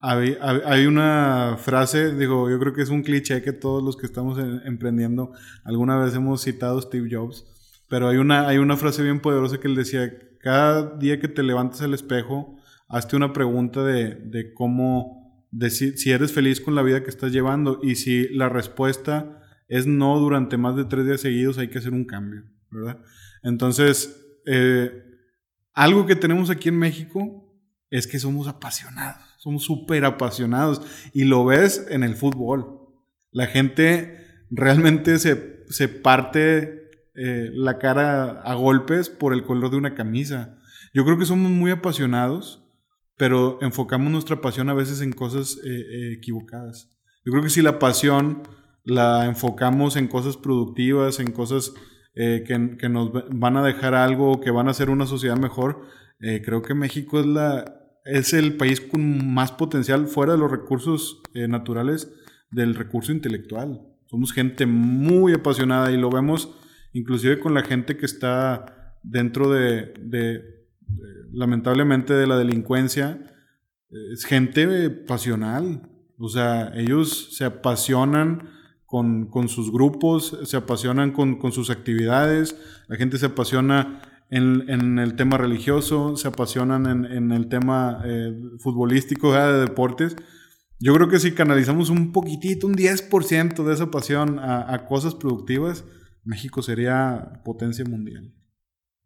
hay 0.00 0.86
una 0.86 1.56
frase, 1.58 2.14
digo, 2.14 2.50
yo 2.50 2.58
creo 2.58 2.72
que 2.72 2.82
es 2.82 2.88
un 2.88 3.02
cliché 3.02 3.42
que 3.42 3.52
todos 3.52 3.82
los 3.82 3.96
que 3.96 4.06
estamos 4.06 4.38
emprendiendo 4.64 5.32
alguna 5.64 5.96
vez 5.98 6.14
hemos 6.14 6.42
citado 6.42 6.80
Steve 6.80 7.08
Jobs 7.10 7.44
pero 7.88 8.08
hay 8.08 8.18
una, 8.18 8.46
hay 8.46 8.58
una 8.58 8.76
frase 8.76 9.02
bien 9.02 9.20
poderosa 9.20 9.58
que 9.58 9.66
él 9.66 9.74
decía, 9.74 10.12
cada 10.40 10.96
día 10.96 11.18
que 11.18 11.28
te 11.28 11.42
levantes 11.42 11.80
al 11.80 11.94
espejo, 11.94 12.56
hazte 12.88 13.16
una 13.16 13.32
pregunta 13.32 13.82
de, 13.82 14.14
de 14.14 14.52
cómo, 14.52 15.17
de 15.50 15.70
si, 15.70 16.10
eres 16.10 16.32
feliz 16.32 16.60
con 16.60 16.74
la 16.74 16.82
vida 16.82 17.02
que 17.02 17.10
estás 17.10 17.32
llevando 17.32 17.80
y 17.82 17.96
si 17.96 18.28
la 18.28 18.48
respuesta 18.48 19.42
es 19.68 19.86
no 19.86 20.18
durante 20.18 20.56
más 20.56 20.76
de 20.76 20.84
tres 20.84 21.06
días 21.06 21.20
seguidos, 21.20 21.58
hay 21.58 21.68
que 21.68 21.78
hacer 21.78 21.92
un 21.92 22.04
cambio, 22.04 22.44
¿verdad? 22.70 22.98
Entonces, 23.42 24.26
eh, 24.46 25.04
algo 25.74 26.06
que 26.06 26.16
tenemos 26.16 26.50
aquí 26.50 26.68
en 26.68 26.78
México 26.78 27.44
es 27.90 28.06
que 28.06 28.18
somos 28.18 28.48
apasionados, 28.48 29.22
somos 29.38 29.64
súper 29.64 30.04
apasionados 30.04 30.82
y 31.12 31.24
lo 31.24 31.44
ves 31.44 31.86
en 31.90 32.02
el 32.02 32.14
fútbol. 32.14 32.80
La 33.30 33.46
gente 33.46 34.18
realmente 34.50 35.18
se, 35.18 35.64
se 35.68 35.88
parte 35.88 36.78
eh, 37.14 37.50
la 37.52 37.78
cara 37.78 38.40
a 38.42 38.54
golpes 38.54 39.08
por 39.08 39.32
el 39.32 39.42
color 39.42 39.70
de 39.70 39.76
una 39.76 39.94
camisa. 39.94 40.56
Yo 40.94 41.04
creo 41.04 41.18
que 41.18 41.24
somos 41.24 41.50
muy 41.50 41.70
apasionados, 41.70 42.64
pero 43.18 43.58
enfocamos 43.60 44.10
nuestra 44.10 44.40
pasión 44.40 44.70
a 44.70 44.74
veces 44.74 45.02
en 45.02 45.12
cosas 45.12 45.58
eh, 45.64 45.68
eh, 45.68 46.12
equivocadas. 46.14 46.96
Yo 47.24 47.32
creo 47.32 47.42
que 47.44 47.50
si 47.50 47.60
la 47.60 47.78
pasión 47.78 48.42
la 48.84 49.26
enfocamos 49.26 49.96
en 49.96 50.08
cosas 50.08 50.36
productivas, 50.36 51.20
en 51.20 51.32
cosas 51.32 51.74
que, 52.14 52.76
que, 52.80 52.88
nos 52.88 53.12
van 53.30 53.56
a 53.56 53.62
dejar 53.62 53.94
algo, 53.94 54.40
que 54.40 54.50
van 54.50 54.66
a 54.66 54.72
hacer 54.72 54.90
una 54.90 55.06
sociedad 55.06 55.36
mejor, 55.36 55.82
eh, 56.20 56.42
creo 56.44 56.62
que 56.62 56.74
México 56.74 57.20
es, 57.20 57.26
la, 57.26 57.80
es 58.04 58.32
el 58.32 58.56
país 58.56 58.80
con 58.80 59.32
más 59.32 59.52
potencial 59.52 60.08
fuera 60.08 60.32
de 60.32 60.38
los 60.38 60.50
recursos 60.50 61.22
eh, 61.34 61.46
naturales 61.46 62.12
del 62.50 62.74
recurso 62.74 63.12
intelectual. 63.12 63.80
Somos 64.06 64.32
gente 64.32 64.66
muy 64.66 65.34
apasionada 65.34 65.90
y 65.92 65.96
lo 65.96 66.10
vemos 66.10 66.54
inclusive 66.92 67.38
con 67.38 67.54
la 67.54 67.62
gente 67.62 67.96
que 67.96 68.06
está 68.06 68.96
dentro 69.02 69.50
de, 69.50 69.94
lamentablemente, 71.32 72.14
de 72.14 72.26
la 72.26 72.36
delincuencia. 72.36 73.20
Es 74.12 74.24
gente 74.24 74.90
pasional. 74.90 75.88
O 76.18 76.28
sea, 76.28 76.72
ellos 76.74 77.36
se 77.36 77.44
apasionan 77.44 78.48
con, 78.88 79.48
sus 79.48 79.70
grupos, 79.70 80.38
se 80.44 80.56
apasionan 80.56 81.12
con, 81.12 81.52
sus 81.52 81.68
actividades, 81.68 82.56
la 82.88 82.96
gente 82.96 83.18
se 83.18 83.26
apasiona 83.26 84.00
en, 84.30 84.98
el 84.98 85.14
tema 85.14 85.36
religioso, 85.36 86.16
se 86.16 86.26
apasionan 86.26 87.04
en, 87.04 87.30
el 87.32 87.48
tema 87.48 88.00
eh, 88.06 88.34
futbolístico, 88.58 89.34
de 89.34 89.60
deportes. 89.60 90.16
Yo 90.80 90.94
creo 90.94 91.08
que 91.08 91.18
si 91.18 91.32
canalizamos 91.32 91.90
un 91.90 92.12
poquitito, 92.12 92.66
un 92.66 92.76
10% 92.76 93.64
de 93.64 93.74
esa 93.74 93.90
pasión 93.90 94.38
a, 94.38 94.86
cosas 94.86 95.14
productivas, 95.14 95.84
México 96.24 96.62
sería 96.62 97.42
potencia 97.44 97.84
mundial. 97.84 98.32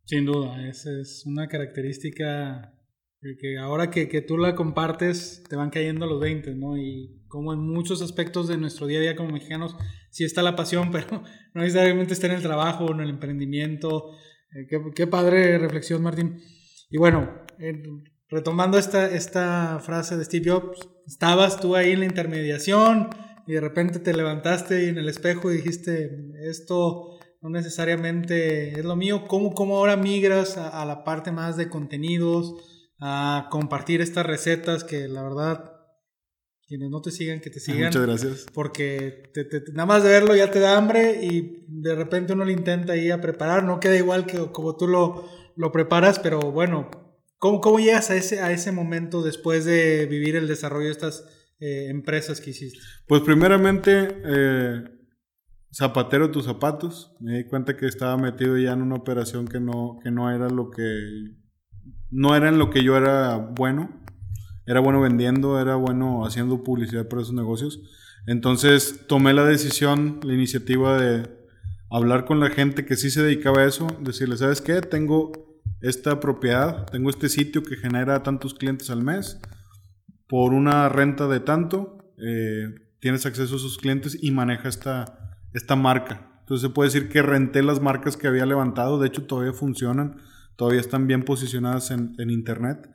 Sin 0.05 0.25
duda, 0.25 0.69
esa 0.69 0.91
es 1.01 1.25
una 1.27 1.49
característica 1.49 2.75
que 3.41 3.57
ahora 3.57 3.89
que, 3.91 4.09
que, 4.09 4.21
tú 4.21 4.37
la 4.37 4.57
compartes 4.57 5.45
te 5.49 5.55
van 5.55 5.71
cayendo 5.71 6.07
los 6.07 6.21
20, 6.21 6.57
¿no? 6.57 6.77
Y 6.77 7.23
como 7.29 7.53
en 7.53 7.61
muchos 7.61 8.03
aspectos 8.03 8.49
de 8.49 8.59
nuestro 8.59 8.89
día 8.89 8.99
a 8.99 9.03
día 9.03 9.17
como 9.17 9.31
mexicanos, 9.31 9.77
sí 10.11 10.25
está 10.25 10.43
la 10.43 10.57
pasión, 10.57 10.91
pero 10.93 11.23
no 11.55 11.61
necesariamente 11.63 12.15
está 12.15 12.27
en 12.27 12.33
el 12.33 12.43
trabajo 12.43 12.91
en 12.91 13.01
el 13.01 13.11
emprendimiento. 13.11 14.11
Eh, 14.51 14.67
qué, 14.69 14.81
qué, 14.95 15.07
padre 15.07 15.59
reflexión, 15.59 16.03
Martín. 16.03 16.37
Y 16.91 16.99
bueno, 16.99 17.45
retomando 18.29 18.77
esta, 18.77 19.09
esta 19.09 19.79
frase 19.81 20.17
de 20.17 20.25
Steve 20.25 20.51
Jobs, 20.51 20.89
estabas 21.07 21.61
tú 21.61 21.77
ahí 21.77 21.93
en 21.93 22.01
la 22.01 22.07
intermediación 22.07 23.09
y 23.47 23.53
de 23.53 23.61
repente 23.61 23.99
te 23.99 24.15
levantaste 24.15 24.89
en 24.89 24.99
el 24.99 25.09
espejo 25.09 25.51
y 25.51 25.57
dijiste, 25.57 26.11
esto 26.43 27.19
no 27.43 27.51
necesariamente 27.51 28.79
es 28.79 28.85
lo 28.85 28.97
mío. 28.97 29.25
¿Cómo, 29.27 29.53
cómo 29.53 29.77
ahora 29.77 29.97
migras 29.97 30.57
a, 30.57 30.85
la 30.85 31.05
parte 31.05 31.33
más 31.33 31.57
de 31.57 31.69
contenidos, 31.69 32.55
a 33.01 33.49
compartir 33.51 34.01
estas 34.01 34.25
recetas 34.25 34.85
que 34.85 35.09
la 35.09 35.23
verdad, 35.23 35.73
quienes 36.67 36.89
no 36.89 37.03
te 37.03 37.11
sigan, 37.11 37.41
que 37.41 37.51
te 37.51 37.59
ah, 37.59 37.63
sigan. 37.63 37.87
Muchas 37.87 38.03
gracias. 38.03 38.47
Porque 38.55 39.25
nada 39.73 39.87
más 39.87 40.05
de 40.05 40.11
verlo 40.11 40.37
ya 40.37 40.51
te 40.51 40.61
da 40.61 40.79
hambre 40.79 41.25
y 41.25 41.65
de 41.67 41.95
repente 41.97 42.33
uno 42.33 42.45
lo 42.45 42.51
intenta 42.53 42.93
ahí 42.93 43.11
a 43.11 43.21
preparar. 43.21 43.65
No 43.65 43.81
queda 43.81 43.97
igual 43.97 44.25
que 44.25 44.39
como 44.53 44.77
tú 44.77 44.87
lo, 44.87 45.29
lo 45.57 45.73
preparas, 45.73 46.21
pero 46.21 46.41
bueno, 46.53 46.91
¿Cómo, 47.43 47.61
¿Cómo, 47.61 47.81
llegas 47.81 48.09
a 48.11 48.15
ese, 48.15 48.39
a 48.39 48.53
ese 48.53 48.71
momento 48.71 49.21
después 49.21 49.65
de 49.65 50.07
vivir 50.07 50.37
el 50.37 50.47
desarrollo 50.47 50.87
de 50.87 50.93
estas 50.93 51.25
eh, 51.59 51.89
empresas 51.89 52.41
que 52.41 52.51
hiciste? 52.51 52.79
Pues 53.09 53.23
primeramente, 53.23 54.17
eh, 54.25 54.85
zapatero 55.73 56.31
tus 56.31 56.45
zapatos. 56.45 57.13
Me 57.21 57.39
di 57.39 57.45
cuenta 57.45 57.77
que 57.77 57.87
estaba 57.87 58.17
metido 58.17 58.57
ya 58.59 58.73
en 58.73 58.83
una 58.83 58.97
operación 58.97 59.47
que 59.47 59.61
no, 59.61 59.99
que 60.03 60.11
no 60.11 60.31
era 60.31 60.49
lo 60.49 60.71
que... 60.71 61.37
No 62.11 62.37
era 62.37 62.49
en 62.49 62.59
lo 62.59 62.71
que 62.71 62.85
yo 62.85 62.97
era 62.97 63.37
bueno. 63.37 64.03
Era 64.67 64.81
bueno 64.81 65.01
vendiendo, 65.01 65.61
era 65.61 65.77
bueno 65.77 66.25
haciendo 66.25 66.63
publicidad 66.63 67.09
para 67.09 67.23
esos 67.23 67.35
negocios. 67.35 67.81
Entonces 68.27 69.07
tomé 69.09 69.33
la 69.33 69.45
decisión, 69.45 70.21
la 70.23 70.35
iniciativa 70.35 71.01
de 71.01 71.29
hablar 71.91 72.25
con 72.25 72.41
la 72.41 72.51
gente 72.51 72.85
que 72.85 72.97
sí 72.97 73.11
se 73.11 73.23
dedicaba 73.23 73.63
a 73.63 73.67
eso, 73.67 73.87
decirle, 74.01 74.37
¿sabes 74.37 74.61
qué? 74.61 74.81
Tengo 74.81 75.33
esta 75.81 76.21
propiedad, 76.21 76.87
tengo 76.87 77.11
este 77.11 77.29
sitio 77.29 77.63
que 77.63 77.77
genera 77.77 78.23
tantos 78.23 78.55
clientes 78.55 78.89
al 78.91 79.03
mes, 79.03 79.41
por 80.29 80.55
una 80.55 80.89
renta 80.89 81.27
de 81.27 81.41
tanto, 81.41 82.15
eh, 82.17 82.69
tienes 83.01 83.27
acceso 83.27 83.55
a 83.55 83.57
esos 83.59 83.77
clientes 83.77 84.17
y 84.23 84.31
maneja 84.31 84.69
esta, 84.69 85.22
esta 85.53 85.77
marca. 85.77 86.33
Entonces 86.41 86.69
se 86.69 86.75
puede 86.75 86.89
decir 86.89 87.09
que 87.09 87.23
renté 87.23 87.63
las 87.63 87.81
marcas 87.81 88.17
que 88.17 88.27
había 88.27 88.47
levantado, 88.47 88.99
de 88.99 89.09
hecho 89.09 89.25
todavía 89.25 89.53
funcionan, 89.53 90.17
todavía 90.57 90.81
están 90.81 91.07
bien 91.07 91.25
posicionadas 91.25 91.91
en, 91.91 92.15
Internet. 92.31 92.91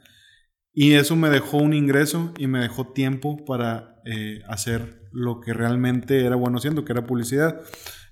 Y 0.73 0.93
eso 0.93 1.15
me 1.15 1.29
dejó 1.29 1.57
un 1.57 1.73
ingreso 1.73 2.33
y 2.37 2.47
me 2.47 2.59
dejó 2.59 2.93
tiempo 2.93 3.43
para 3.45 3.95
eh, 4.05 4.41
hacer 4.47 5.09
lo 5.11 5.39
que 5.41 5.53
realmente 5.53 6.23
era 6.23 6.35
bueno 6.35 6.59
haciendo, 6.59 6.85
que 6.85 6.91
era 6.91 7.05
publicidad. 7.05 7.61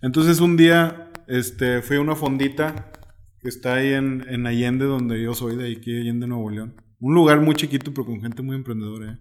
Entonces 0.02 0.40
un 0.40 0.58
día 0.58 1.12
este, 1.28 1.82
fui 1.82 1.98
a 1.98 2.02
una 2.02 2.16
fondita 2.16 2.92
que 3.40 3.50
está 3.50 3.76
ahí 3.76 3.94
en, 3.94 4.26
en, 4.28 4.48
Allende, 4.48 4.86
donde 4.86 5.22
yo 5.22 5.36
soy, 5.36 5.56
de 5.56 5.72
aquí, 5.72 5.96
Allende, 5.96 6.26
Nuevo 6.26 6.50
León. 6.50 6.82
Un 7.00 7.14
lugar 7.14 7.42
muy 7.42 7.54
chiquito, 7.54 7.94
pero 7.94 8.08
con 8.08 8.22
gente 8.22 8.42
muy 8.42 8.56
emprendedora. 8.56 9.12
¿eh? 9.12 9.20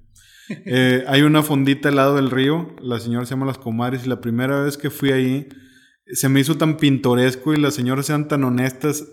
Eh, 0.48 1.04
hay 1.06 1.22
una 1.22 1.42
fondita 1.42 1.88
al 1.88 1.96
lado 1.96 2.16
del 2.16 2.30
río, 2.30 2.74
la 2.80 3.00
señora 3.00 3.24
se 3.24 3.30
llama 3.30 3.46
Las 3.46 3.58
Comares, 3.58 4.04
y 4.04 4.08
la 4.08 4.20
primera 4.20 4.60
vez 4.60 4.76
que 4.76 4.90
fui 4.90 5.10
ahí 5.10 5.48
se 6.06 6.28
me 6.28 6.40
hizo 6.40 6.56
tan 6.56 6.76
pintoresco 6.76 7.54
y 7.54 7.56
las 7.56 7.74
señoras 7.74 8.10
eran 8.10 8.28
tan 8.28 8.44
honestas, 8.44 9.08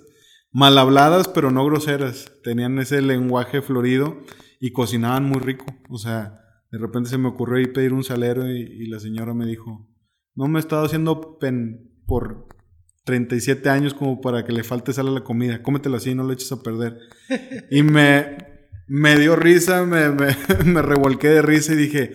mal 0.52 0.78
habladas, 0.78 1.28
pero 1.28 1.52
no 1.52 1.66
groseras. 1.66 2.32
Tenían 2.44 2.80
ese 2.80 3.02
lenguaje 3.02 3.62
florido 3.62 4.20
y 4.60 4.72
cocinaban 4.72 5.24
muy 5.24 5.40
rico. 5.40 5.66
O 5.90 5.98
sea, 5.98 6.40
de 6.70 6.78
repente 6.78 7.10
se 7.10 7.18
me 7.18 7.30
ocurrió 7.30 7.60
ir 7.60 7.74
pedir 7.74 7.94
un 7.94 8.04
salero 8.04 8.50
y, 8.50 8.62
y 8.62 8.88
la 8.88 9.00
señora 9.00 9.34
me 9.34 9.46
dijo, 9.46 9.88
no 10.36 10.48
me 10.48 10.60
he 10.60 10.62
estado 10.62 10.86
haciendo 10.86 11.38
pen 11.40 11.92
por 12.06 12.48
37 13.06 13.70
años 13.70 13.94
como 13.94 14.22
para 14.22 14.46
que 14.46 14.52
le 14.52 14.64
falte 14.64 14.94
sal 14.94 15.08
a 15.08 15.12
la 15.12 15.24
comida. 15.24 15.64
Cómetela 15.64 15.98
así, 15.98 16.14
no 16.14 16.28
le 16.28 16.34
eches 16.34 16.52
a 16.52 16.62
perder. 16.62 16.98
Y 17.72 17.84
me, 17.84 18.38
me 18.94 19.18
dio 19.18 19.38
risa, 19.38 19.86
me, 19.86 20.82
revolqué 20.82 21.30
de 21.30 21.42
risa 21.42 21.72
y 21.72 21.78
dije, 21.78 22.12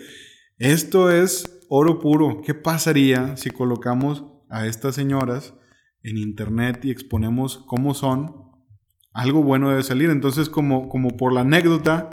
esto 0.58 1.10
es 1.10 1.64
oro 1.70 1.98
puro. 2.00 2.42
¿Qué 2.44 2.52
pasaría 2.52 3.38
si 3.38 3.48
colocamos 3.48 4.26
a 4.50 4.66
estas 4.66 4.94
señoras 4.94 5.54
en 6.02 6.18
internet 6.18 6.84
y 6.84 6.90
exponemos 6.90 7.64
cómo 7.66 7.94
son? 7.94 8.52
Algo 9.14 9.42
bueno 9.42 9.70
debe 9.70 9.82
salir. 9.84 10.10
Entonces, 10.10 10.50
como, 10.50 10.90
por 11.16 11.32
la 11.32 11.40
anécdota, 11.40 12.10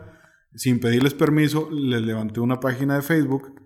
sin 0.55 0.79
pedirles 0.79 1.13
permiso, 1.13 1.69
les 1.69 2.01
levanté 2.01 2.39
una 2.39 2.61
página 2.61 2.95
de 2.95 3.01
Facebook 3.01 3.59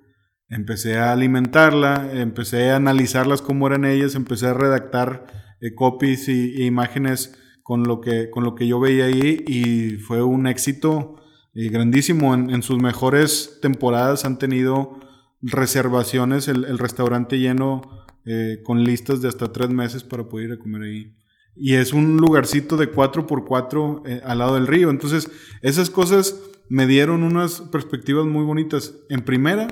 empecé 0.49 0.97
a 0.97 1.11
alimentarla, 1.11 2.09
empecé 2.13 2.71
a 2.71 2.77
analizarlas 2.77 3.41
como 3.41 3.67
eran 3.67 3.83
ellas, 3.85 4.15
empecé 4.15 4.47
a 4.47 4.53
redactar 4.53 5.27
eh, 5.59 5.75
copies 5.75 6.29
y, 6.29 6.63
imágenes 6.63 7.37
con 7.67 7.83
lo, 7.83 7.99
que, 7.99 8.29
con 8.29 8.45
lo 8.45 8.55
que 8.55 8.65
yo 8.65 8.79
veía 8.79 9.07
ahí 9.07 9.43
y 9.45 9.97
fue 9.97 10.23
un 10.23 10.47
éxito 10.47 11.17
eh, 11.53 11.67
grandísimo. 11.67 12.33
En, 12.33 12.63
sus 12.63 12.81
mejores 12.81 13.59
temporadas 13.61 14.23
han 14.23 14.39
tenido 14.39 14.97
reservaciones, 15.41 16.47
el, 16.47 16.79
restaurante 16.79 17.39
lleno 17.39 17.81
eh, 18.23 18.61
con 18.63 18.85
listas 18.85 19.21
de 19.21 19.27
hasta 19.27 19.51
tres 19.51 19.69
meses 19.69 20.05
para 20.05 20.29
poder 20.29 20.47
ir 20.47 20.53
a 20.53 20.59
comer 20.59 20.83
ahí. 20.83 21.17
Y 21.57 21.73
es 21.73 21.91
un 21.91 22.15
lugarcito 22.15 22.77
de 22.77 22.89
4x4 22.89 24.21
al 24.23 24.37
lado 24.37 24.55
del 24.55 24.67
río. 24.67 24.89
Entonces, 24.89 25.29
esas 25.61 25.89
cosas 25.89 26.39
me 26.69 26.87
dieron 26.87 27.21
unas 27.21 27.59
perspectivas 27.59 28.25
muy 28.25 28.45
bonitas. 28.45 28.93
En 29.09 29.25
primera, 29.25 29.67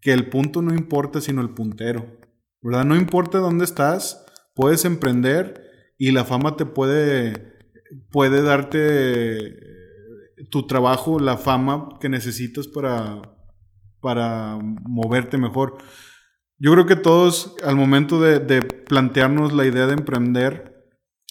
que 0.00 0.12
el 0.12 0.28
punto 0.28 0.60
no 0.60 0.74
importa 0.74 1.20
sino 1.20 1.40
el 1.40 1.50
puntero, 1.50 2.04
¿verdad? 2.62 2.84
No 2.84 2.96
importa 2.96 3.38
dónde 3.38 3.64
estás, 3.64 4.26
puedes 4.56 4.84
emprender 4.84 5.70
y 6.02 6.10
la 6.10 6.24
fama 6.24 6.56
te 6.56 6.66
puede, 6.66 7.60
puede 8.10 8.42
darte 8.42 9.56
tu 10.50 10.66
trabajo, 10.66 11.20
la 11.20 11.36
fama 11.36 11.90
que 12.00 12.08
necesitas 12.08 12.66
para, 12.66 13.22
para 14.00 14.58
moverte 14.60 15.38
mejor. 15.38 15.78
Yo 16.58 16.72
creo 16.72 16.86
que 16.86 16.96
todos 16.96 17.54
al 17.62 17.76
momento 17.76 18.20
de, 18.20 18.40
de 18.40 18.62
plantearnos 18.62 19.52
la 19.52 19.64
idea 19.64 19.86
de 19.86 19.92
emprender, 19.92 20.74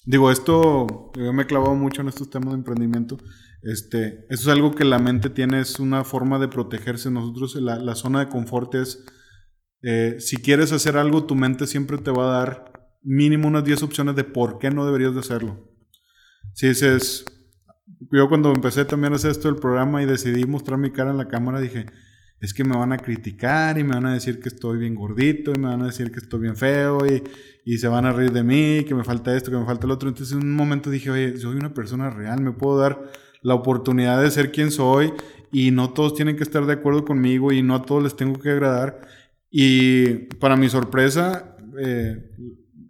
digo, 0.06 0.32
esto, 0.32 1.12
yo 1.18 1.34
me 1.34 1.44
he 1.44 1.48
clavado 1.48 1.76
mucho 1.76 2.02
en 2.02 2.08
estos 2.08 2.30
temas 2.30 2.52
de 2.52 2.60
emprendimiento, 2.60 3.18
este, 3.64 4.26
eso 4.30 4.44
es 4.44 4.48
algo 4.48 4.72
que 4.72 4.86
la 4.86 5.00
mente 5.00 5.30
tiene, 5.30 5.60
es 5.60 5.82
una 5.82 6.06
forma 6.06 6.40
de 6.40 6.48
protegerse. 6.48 7.12
Nosotros, 7.12 7.56
la, 7.56 7.76
la 7.78 7.96
zona 7.96 8.22
de 8.22 8.30
confort 8.30 8.74
es, 8.76 9.04
eh, 9.82 10.16
si 10.20 10.38
quieres 10.38 10.72
hacer 10.72 10.96
algo, 10.96 11.26
tu 11.26 11.36
mente 11.36 11.68
siempre 11.68 11.98
te 11.98 12.12
va 12.12 12.30
a 12.30 12.40
dar 12.40 12.71
mínimo 13.04 13.48
unas 13.48 13.64
10 13.64 13.84
opciones 13.84 14.16
de 14.16 14.24
por 14.24 14.60
qué 14.60 14.70
no 14.72 14.86
deberías 14.86 15.14
de 15.14 15.20
hacerlo. 15.20 15.68
Si 16.54 16.68
dices, 16.68 17.26
yo 18.12 18.28
cuando 18.30 18.52
empecé 18.52 18.86
también 18.86 19.14
a 19.14 19.16
hacer 19.16 19.32
esto 19.32 19.48
del 19.48 19.60
programa 19.60 20.02
y 20.02 20.06
decidí 20.06 20.46
mostrar 20.46 20.78
mi 20.78 20.92
cara 20.92 21.12
en 21.12 21.18
la 21.18 21.28
cámara, 21.28 21.60
dije, 21.60 21.86
es 22.40 22.54
que 22.54 22.64
me 22.64 22.76
van 22.76 22.92
a 22.92 22.98
criticar 22.98 23.78
y 23.78 23.84
me 23.84 23.94
van 23.94 24.08
a 24.08 24.14
decir 24.14 24.40
que 24.40 24.50
estoy 24.50 24.80
bien 24.80 24.96
gordito 24.96 25.52
y 25.56 25.60
me 25.60 25.68
van 25.68 25.84
a 25.84 25.86
decir 25.86 26.12
que 26.12 26.20
estoy 26.20 26.42
bien 26.42 26.56
feo 26.56 27.06
y, 27.06 27.24
y 27.66 27.78
se 27.78 27.88
van 27.88 28.06
a 28.06 28.12
reír 28.12 28.32
de 28.32 28.44
mí, 28.44 28.84
que 28.88 28.96
me 28.96 29.04
falta 29.04 29.36
esto, 29.36 29.52
que 29.52 29.58
me 29.58 29.66
falta 29.66 29.86
el 29.86 29.92
otro. 29.92 30.10
Entonces 30.10 30.36
en 30.36 30.44
un 30.44 30.56
momento 30.56 30.90
dije, 30.90 31.12
oye, 31.12 31.38
soy 31.38 31.56
una 31.56 31.74
persona 31.74 32.10
real, 32.10 32.42
me 32.42 32.52
puedo 32.52 32.80
dar 32.80 33.12
la 33.44 33.54
oportunidad 33.54 34.22
de 34.22 34.32
ser 34.32 34.52
quien 34.52 34.72
soy 34.72 35.14
y 35.52 35.72
no 35.72 35.92
todos 35.92 36.16
tienen 36.16 36.36
que 36.36 36.44
estar 36.44 36.66
de 36.66 36.74
acuerdo 36.74 37.06
conmigo 37.06 37.52
y 37.52 37.62
no 37.62 37.76
a 37.76 37.84
todos 37.84 38.04
les 38.04 38.16
tengo 38.16 38.40
que 38.40 38.50
agradar. 38.50 39.02
Y 39.52 40.14
para 40.40 40.56
mi 40.56 40.68
sorpresa, 40.70 41.58
eh, 41.80 42.32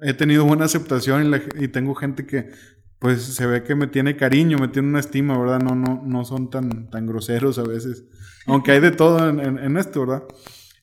he 0.01 0.13
tenido 0.13 0.45
buena 0.45 0.65
aceptación 0.65 1.33
y, 1.59 1.67
tengo 1.67 1.95
gente 1.95 2.25
que 2.25 2.49
pues 2.99 3.23
se 3.23 3.45
ve 3.47 3.63
que 3.63 3.73
me 3.73 3.87
tiene 3.87 4.15
cariño, 4.15 4.57
me 4.59 4.67
tiene 4.67 4.89
una 4.89 4.99
estima, 4.99 5.37
¿verdad? 5.37 5.59
No, 5.59 5.75
no, 5.75 6.03
no 6.05 6.23
son 6.23 6.49
tan, 6.49 6.89
tan 6.89 7.07
groseros 7.07 7.57
a 7.57 7.63
veces. 7.63 8.05
Aunque 8.45 8.71
hay 8.71 8.79
de 8.79 8.91
todo 8.91 9.27
en, 9.27 9.77
esto, 9.77 10.01
¿verdad? 10.01 10.23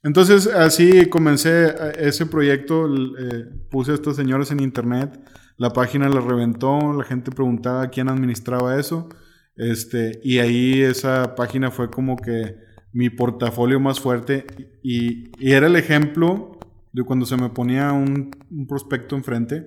Entonces, 0.03 0.49
así 0.49 1.07
comencé 1.07 1.67
eh, 1.67 1.93
ese 1.99 2.27
proyecto, 2.27 2.87
eh, 2.87 3.45
puse 3.71 3.93
a 3.93 3.95
estos 3.95 4.17
señores 4.17 4.51
en 4.51 4.61
internet, 4.61 5.21
la 5.57 5.71
página 5.71 6.09
la 6.09 6.21
reventó, 6.21 6.93
la 6.93 7.05
gente 7.05 7.31
preguntaba 7.31 7.89
quién 7.89 8.09
administraba 8.09 8.79
eso, 8.79 9.09
este, 9.57 10.21
y 10.23 10.39
ahí 10.39 10.83
esa 10.83 11.35
página 11.37 11.71
fue 11.71 11.91
como 11.91 12.17
que 12.17 12.57
mi 12.93 13.11
portafolio 13.11 13.79
más 13.79 14.01
fuerte 14.01 14.47
y, 14.83 15.31
y 15.39 15.53
era 15.53 15.67
el 15.67 15.77
ejemplo 15.77 16.58
de 16.93 17.03
cuando 17.05 17.27
se 17.27 17.37
me 17.37 17.51
ponía 17.51 17.93
un, 17.93 18.31
un 18.51 18.67
prospecto 18.67 19.17
enfrente, 19.17 19.67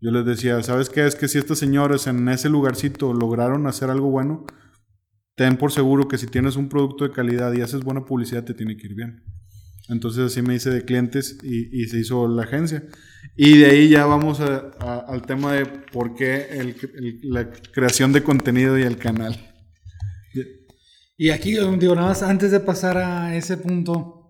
yo 0.00 0.10
les 0.10 0.26
decía, 0.26 0.62
¿sabes 0.62 0.90
qué? 0.90 1.06
Es 1.06 1.14
que 1.14 1.28
si 1.28 1.38
estos 1.38 1.58
señores 1.58 2.06
en 2.06 2.28
ese 2.28 2.48
lugarcito 2.48 3.14
lograron 3.14 3.66
hacer 3.66 3.90
algo 3.90 4.10
bueno, 4.10 4.44
ten 5.34 5.56
por 5.56 5.72
seguro 5.72 6.08
que 6.08 6.18
si 6.18 6.26
tienes 6.26 6.56
un 6.56 6.68
producto 6.68 7.04
de 7.04 7.10
calidad 7.10 7.52
y 7.54 7.62
haces 7.62 7.82
buena 7.82 8.04
publicidad, 8.04 8.44
te 8.44 8.54
tiene 8.54 8.76
que 8.76 8.86
ir 8.86 8.94
bien. 8.94 9.22
Entonces 9.88 10.24
así 10.24 10.40
me 10.40 10.54
hice 10.54 10.70
de 10.70 10.84
clientes 10.84 11.38
y, 11.42 11.86
se 11.86 11.98
hizo 11.98 12.26
la 12.26 12.44
agencia. 12.44 12.84
Y 13.36 13.58
de 13.58 13.66
ahí 13.66 13.88
ya 13.88 14.06
vamos 14.06 14.40
al 14.40 15.22
tema 15.22 15.52
de 15.52 15.66
por 15.66 16.14
qué 16.14 16.74
la 17.22 17.50
creación 17.72 18.12
de 18.12 18.22
contenido 18.22 18.78
y 18.78 18.82
el 18.82 18.96
canal. 18.96 19.36
Y 21.16 21.30
aquí, 21.30 21.52
digo, 21.52 21.94
nada 21.94 22.08
más 22.08 22.22
antes 22.22 22.50
de 22.50 22.60
pasar 22.60 22.96
a 22.98 23.36
ese 23.36 23.56
punto, 23.56 24.23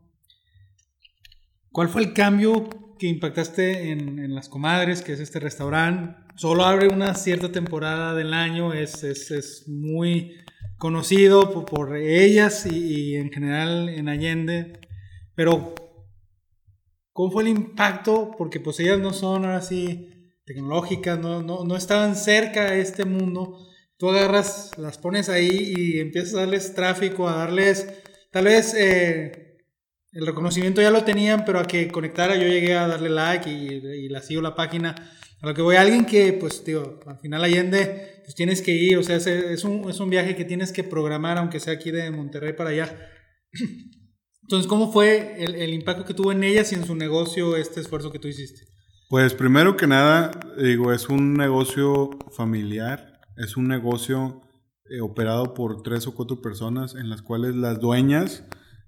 ¿cuál 1.75 1.89
fue 1.89 2.03
el 2.03 2.13
cambio 2.13 2.69
que 3.01 3.09
impactaste 3.09 3.91
en, 3.91 4.33
Las 4.33 4.49
Comadres, 4.49 5.03
que 5.03 5.13
es 5.13 5.21
este 5.21 5.41
restaurante? 5.41 6.15
Solo 6.37 6.65
abre 6.65 6.87
una 6.87 7.15
cierta 7.17 7.51
temporada 7.51 8.15
del 8.15 8.33
año, 8.33 8.73
es, 8.73 9.03
es, 9.03 9.65
muy 9.67 10.37
conocido 10.79 11.67
por, 11.67 11.97
ellas 11.97 12.65
y, 12.67 13.17
en 13.17 13.33
general 13.33 13.89
en 13.89 14.09
Allende. 14.09 14.81
Pero, 15.35 15.75
¿cómo 17.13 17.33
fue 17.33 17.43
el 17.43 17.49
impacto? 17.49 18.31
Porque 18.39 18.61
pues 18.61 18.79
ellas 18.79 19.01
no 19.01 19.13
son 19.13 19.45
ahora 19.45 19.61
sí 19.61 20.11
tecnológicas, 20.47 21.19
no, 21.19 21.43
no, 21.43 21.65
no 21.65 21.77
estaban 21.77 22.15
cerca 22.15 22.71
de 22.71 22.83
este 22.83 23.05
mundo. 23.05 23.59
Tú 23.97 24.11
agarras, 24.11 24.71
las 24.79 24.99
pones 24.99 25.29
ahí 25.29 25.75
y 25.77 25.99
empiezas 25.99 26.35
a 26.35 26.41
darles 26.41 26.73
tráfico, 26.75 27.29
a 27.29 27.37
darles, 27.37 27.89
tal 28.31 28.45
vez 28.45 28.75
eh, 28.75 29.44
el 30.15 30.27
reconocimiento 30.27 30.81
ya 30.81 30.91
lo 30.91 31.05
tenían, 31.05 31.45
pero 31.45 31.59
a 31.59 31.67
que 31.67 31.89
conectara 31.89 32.37
yo 32.37 32.47
llegué 32.47 32.75
a 32.75 32.87
darle 32.87 33.11
like 33.11 33.51
y, 33.51 34.05
y 34.05 34.09
la 34.09 34.23
sigo 34.23 34.41
la 34.41 34.55
página. 34.55 34.95
A 35.41 35.47
lo 35.47 35.55
que 35.55 35.63
voy, 35.63 35.77
alguien 35.77 36.07
que, 36.07 36.33
pues, 36.33 36.65
digo, 36.65 37.01
al 37.07 37.19
final 37.19 37.45
Allende, 37.45 38.23
pues 38.25 38.35
tienes 38.35 38.63
que 38.63 38.73
ir, 38.73 38.97
o 38.97 39.03
sea, 39.03 39.17
es, 39.17 39.27
es, 39.27 39.65
un, 39.65 39.91
es 39.91 40.01
un 40.01 40.09
viaje 40.09 40.35
que 40.35 40.45
tienes 40.47 40.73
que 40.73 40.85
programar, 40.85 41.37
aunque 41.37 41.61
sea 41.61 41.75
aquí 41.75 41.91
de 41.91 42.11
Monterrey 42.11 42.55
para 42.55 42.71
allá. 42.71 43.11
Entonces, 44.45 44.67
¿cómo 44.67 44.93
fue 44.93 45.43
el, 45.43 45.73
impacto 45.73 46.05
que 46.05 46.13
tuvo 46.13 46.31
en 46.31 46.45
ellas 46.45 46.71
y 46.73 46.75
en 46.75 46.85
su 46.85 46.95
negocio 46.95 47.57
este 47.57 47.81
esfuerzo 47.81 48.13
que 48.13 48.19
tú 48.19 48.29
hiciste? 48.29 48.67
Pues 49.09 49.33
primero 49.33 49.77
que 49.77 49.87
nada, 49.87 50.33
digo, 50.59 50.93
es 50.93 51.09
un 51.09 51.33
negocio 51.33 52.11
familiar, 52.37 53.21
es 53.39 53.57
un 53.57 53.69
negocio 53.69 54.43
eh, 54.91 55.01
operado 55.01 55.55
por 55.55 55.83
tres 55.83 56.07
o 56.07 56.15
cuatro 56.15 56.43
personas 56.43 56.95
en 56.95 57.09
las 57.09 57.23
cuales 57.23 57.55
las 57.55 57.81
dueñas, 57.81 58.45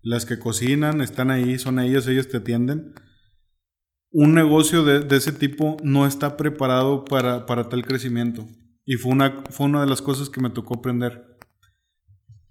las 0.06 0.24
que 0.24 0.38
cocinan, 0.38 1.00
están 1.00 1.32
ahí, 1.32 1.58
son 1.58 1.80
ellas, 1.80 2.06
ellas 2.06 2.28
te 2.28 2.36
atienden. 2.36 2.94
Un 4.12 4.34
negocio 4.34 4.84
de, 4.84 5.04
ese 5.16 5.32
tipo 5.32 5.76
no 5.82 6.06
está 6.06 6.36
preparado 6.36 7.04
para, 7.04 7.44
para, 7.44 7.68
tal 7.68 7.84
crecimiento. 7.84 8.46
Y 8.84 8.94
fue 8.94 9.10
una, 9.10 9.42
fue 9.50 9.66
una 9.66 9.80
de 9.80 9.88
las 9.88 10.02
cosas 10.02 10.30
que 10.30 10.40
me 10.40 10.50
tocó 10.50 10.74
aprender. 10.76 11.36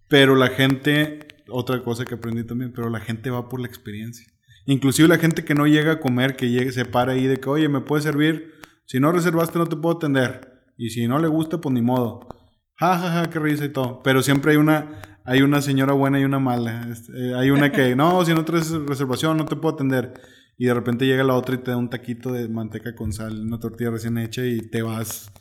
Pero 0.09 0.35
la 0.35 0.49
gente 0.49 1.27
otra 1.47 1.81
cosa 1.81 2.03
que 2.03 2.15
aprendí 2.15 2.43
también, 2.43 2.73
pero 2.73 2.89
la 2.89 2.99
gente 2.99 3.29
va 3.29 3.47
por 3.47 3.61
la 3.61 3.67
experiencia. 3.67 4.27
Inclusive 4.65 5.07
la 5.07 5.17
gente 5.17 5.45
que 5.45 5.55
no 5.55 5.65
llega 5.65 5.93
a 5.93 5.99
comer, 6.01 6.35
que 6.35 6.49
llegue, 6.49 6.73
se 6.73 6.83
para 6.83 7.13
ahí 7.13 7.25
de 7.25 7.37
que, 7.37 7.49
oye, 7.49 7.69
¿me 7.69 7.79
puedes 7.79 8.03
servir? 8.03 8.51
Si 8.85 8.99
no 8.99 9.13
reservaste 9.13 9.59
no 9.59 9.67
te 9.67 9.77
puedo 9.77 9.95
atender. 9.95 10.65
Y 10.77 10.89
si 10.89 11.07
no 11.07 11.19
le 11.19 11.29
gusta, 11.29 11.61
pues 11.61 11.73
ni 11.73 11.81
modo. 11.81 12.27
Ja, 12.75 12.99
ja, 12.99 13.11
ja, 13.11 13.29
qué 13.29 13.39
risa 13.39 13.63
y 13.63 13.69
todo. 13.69 14.01
Pero 14.03 14.21
siempre 14.21 14.51
hay 14.51 14.57
una, 14.57 15.14
hay 15.25 15.41
una 15.41 15.61
señora 15.61 15.93
buena 15.93 16.19
y 16.19 16.23
una 16.23 16.39
mala. 16.39 16.87
Este, 16.91 17.33
hay 17.33 17.49
una 17.49 17.71
que, 17.71 17.95
no, 17.95 18.23
si 18.23 18.33
no 18.33 18.45
traes 18.45 18.71
reservación 18.71 19.37
no 19.37 19.45
te 19.45 19.55
puedo 19.55 19.73
atender. 19.75 20.13
Y 20.57 20.67
de 20.67 20.73
repente 20.73 21.05
llega 21.05 21.23
la 21.23 21.33
otra 21.33 21.55
y 21.55 21.57
te 21.57 21.71
da 21.71 21.77
un 21.77 21.89
taquito 21.89 22.31
de 22.31 22.47
manteca 22.47 22.95
con 22.95 23.11
sal, 23.11 23.41
una 23.41 23.59
tortilla 23.59 23.91
recién 23.91 24.17
hecha 24.17 24.45
y 24.45 24.59
te 24.59 24.81
vas 24.81 25.31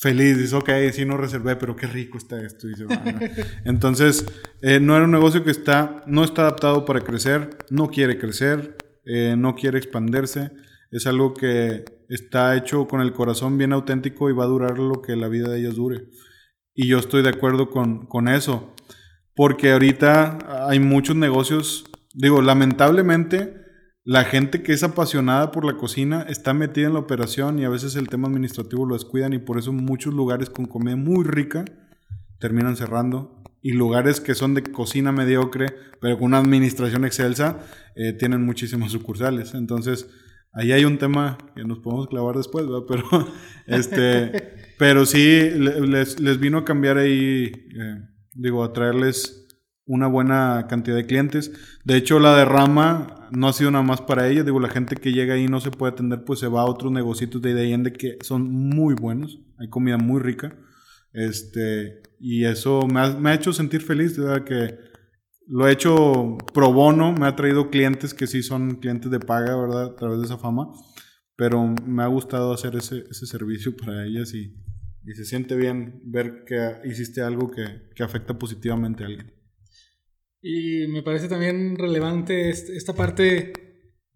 feliz, 0.00 0.38
dice, 0.38 0.56
ok, 0.56 0.70
sí 0.92 1.04
no 1.04 1.16
reservé, 1.16 1.56
pero 1.56 1.76
qué 1.76 1.86
rico 1.86 2.18
está 2.18 2.42
esto. 2.42 2.66
Entonces, 3.64 4.26
eh, 4.62 4.80
no 4.80 4.96
era 4.96 5.04
un 5.04 5.10
negocio 5.10 5.44
que 5.44 5.50
está, 5.50 6.02
no 6.06 6.24
está 6.24 6.42
adaptado 6.42 6.84
para 6.84 7.02
crecer, 7.02 7.50
no 7.70 7.88
quiere 7.88 8.18
crecer, 8.18 8.76
eh, 9.04 9.34
no 9.36 9.54
quiere 9.54 9.78
expandirse. 9.78 10.50
Es 10.90 11.06
algo 11.06 11.34
que 11.34 11.84
está 12.08 12.56
hecho 12.56 12.88
con 12.88 13.00
el 13.00 13.12
corazón 13.12 13.56
bien 13.58 13.72
auténtico 13.72 14.28
y 14.28 14.32
va 14.32 14.44
a 14.44 14.48
durar 14.48 14.78
lo 14.78 15.02
que 15.02 15.16
la 15.16 15.28
vida 15.28 15.48
de 15.48 15.60
ellos 15.60 15.76
dure. 15.76 16.08
Y 16.74 16.88
yo 16.88 16.98
estoy 16.98 17.22
de 17.22 17.28
acuerdo 17.28 17.70
con, 17.70 18.06
con 18.06 18.26
eso. 18.26 18.74
Porque 19.40 19.72
ahorita 19.72 20.68
hay 20.68 20.80
muchos 20.80 21.16
negocios, 21.16 21.86
digo, 22.12 22.42
lamentablemente, 22.42 23.54
la 24.04 24.24
gente 24.24 24.62
que 24.62 24.74
es 24.74 24.82
apasionada 24.82 25.50
por 25.50 25.64
la 25.64 25.78
cocina 25.78 26.26
está 26.28 26.52
metida 26.52 26.88
en 26.88 26.92
la 26.92 26.98
operación 26.98 27.58
y 27.58 27.64
a 27.64 27.70
veces 27.70 27.96
el 27.96 28.10
tema 28.10 28.28
administrativo 28.28 28.84
lo 28.84 28.92
descuidan 28.92 29.32
y 29.32 29.38
por 29.38 29.56
eso 29.58 29.72
muchos 29.72 30.12
lugares 30.12 30.50
con 30.50 30.66
comida 30.66 30.94
muy 30.96 31.24
rica 31.24 31.64
terminan 32.38 32.76
cerrando 32.76 33.42
y 33.62 33.72
lugares 33.72 34.20
que 34.20 34.34
son 34.34 34.52
de 34.52 34.62
cocina 34.62 35.10
mediocre 35.10 35.68
pero 36.02 36.18
con 36.18 36.26
una 36.26 36.38
administración 36.38 37.06
excelsa 37.06 37.60
eh, 37.96 38.12
tienen 38.12 38.44
muchísimas 38.44 38.92
sucursales. 38.92 39.54
Entonces 39.54 40.06
ahí 40.52 40.72
hay 40.72 40.84
un 40.84 40.98
tema 40.98 41.38
que 41.56 41.64
nos 41.64 41.78
podemos 41.78 42.08
clavar 42.08 42.36
después, 42.36 42.66
¿verdad? 42.66 42.84
Pero, 42.86 43.26
este, 43.66 44.74
pero 44.78 45.06
sí 45.06 45.48
les, 45.50 46.40
vino 46.40 46.58
a 46.58 46.64
cambiar 46.66 46.98
ahí, 46.98 47.52
eh, 47.74 48.09
digo, 48.34 48.64
a 48.64 48.72
traerles 48.72 49.48
una 49.86 50.06
buena 50.06 50.66
cantidad 50.68 50.96
de 50.96 51.06
clientes. 51.06 51.52
De 51.84 51.96
hecho, 51.96 52.20
la 52.20 52.36
derrama 52.36 53.28
no 53.32 53.48
ha 53.48 53.52
sido 53.52 53.70
nada 53.72 53.84
más 53.84 54.00
para 54.00 54.28
ellos. 54.28 54.44
Digo, 54.44 54.60
la 54.60 54.68
gente 54.68 54.94
que 54.94 55.12
llega 55.12 55.34
ahí 55.34 55.48
no 55.48 55.60
se 55.60 55.72
puede 55.72 55.92
atender, 55.92 56.24
pues 56.24 56.38
se 56.38 56.46
va 56.46 56.62
a 56.62 56.66
otros 56.66 56.92
negocios 56.92 57.42
de 57.42 57.60
Allende 57.60 57.92
que 57.92 58.18
son 58.22 58.50
muy 58.50 58.94
buenos. 58.94 59.40
Hay 59.58 59.68
comida 59.68 59.98
muy 59.98 60.20
rica. 60.20 60.56
Este, 61.12 62.02
y 62.20 62.44
eso 62.44 62.86
me 62.86 63.00
ha, 63.00 63.10
me 63.18 63.30
ha 63.30 63.34
hecho 63.34 63.52
sentir 63.52 63.82
feliz, 63.82 64.16
verdad 64.16 64.44
que 64.44 64.78
lo 65.48 65.66
he 65.66 65.72
hecho 65.72 66.38
pro 66.54 66.72
bono, 66.72 67.12
me 67.12 67.26
ha 67.26 67.34
traído 67.34 67.70
clientes 67.70 68.14
que 68.14 68.28
sí 68.28 68.44
son 68.44 68.76
clientes 68.76 69.10
de 69.10 69.18
paga, 69.18 69.56
¿verdad? 69.56 69.86
A 69.86 69.96
través 69.96 70.20
de 70.20 70.26
esa 70.26 70.38
fama. 70.38 70.70
Pero 71.34 71.66
me 71.84 72.04
ha 72.04 72.06
gustado 72.06 72.52
hacer 72.52 72.76
ese, 72.76 73.04
ese 73.10 73.26
servicio 73.26 73.76
para 73.76 74.06
ellas 74.06 74.32
y, 74.34 74.54
y, 75.04 75.12
se 75.14 75.24
siente 75.24 75.56
bien 75.56 76.00
ver 76.04 76.44
que 76.46 76.88
hiciste 76.88 77.20
algo 77.20 77.50
que, 77.50 77.88
que 77.94 78.02
afecta 78.02 78.38
positivamente 78.38 79.02
a 79.02 79.06
alguien. 79.06 79.32
Y 80.42 80.86
me 80.88 81.02
parece 81.02 81.28
también 81.28 81.76
relevante 81.76 82.50
esta 82.50 82.94
parte 82.94 83.52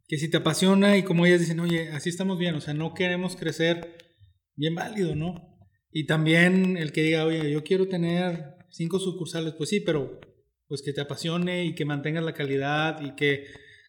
que 0.06 0.18
si 0.18 0.30
te 0.30 0.38
apasiona 0.38 0.96
y 0.96 1.02
como 1.02 1.26
ellas 1.26 1.40
dicen, 1.40 1.60
oye, 1.60 1.90
así 1.90 2.08
estamos 2.08 2.38
bien, 2.38 2.54
o 2.54 2.60
sea, 2.60 2.74
no 2.74 2.94
queremos 2.94 3.36
crecer, 3.36 3.96
bien 4.56 4.74
válido, 4.74 5.14
¿no? 5.14 5.58
Y 5.90 6.06
también 6.06 6.76
el 6.76 6.92
que 6.92 7.02
diga, 7.02 7.24
oye, 7.24 7.50
yo 7.50 7.62
quiero 7.62 7.88
tener 7.88 8.56
cinco 8.70 8.98
sucursales, 8.98 9.54
pues 9.54 9.70
sí, 9.70 9.80
pero 9.80 10.20
pues 10.66 10.82
que 10.82 10.92
te 10.92 11.00
apasione 11.00 11.64
y 11.66 11.74
que 11.74 11.84
mantengas 11.84 12.24
la 12.24 12.34
calidad 12.34 13.00
y 13.02 13.14
que 13.14 13.46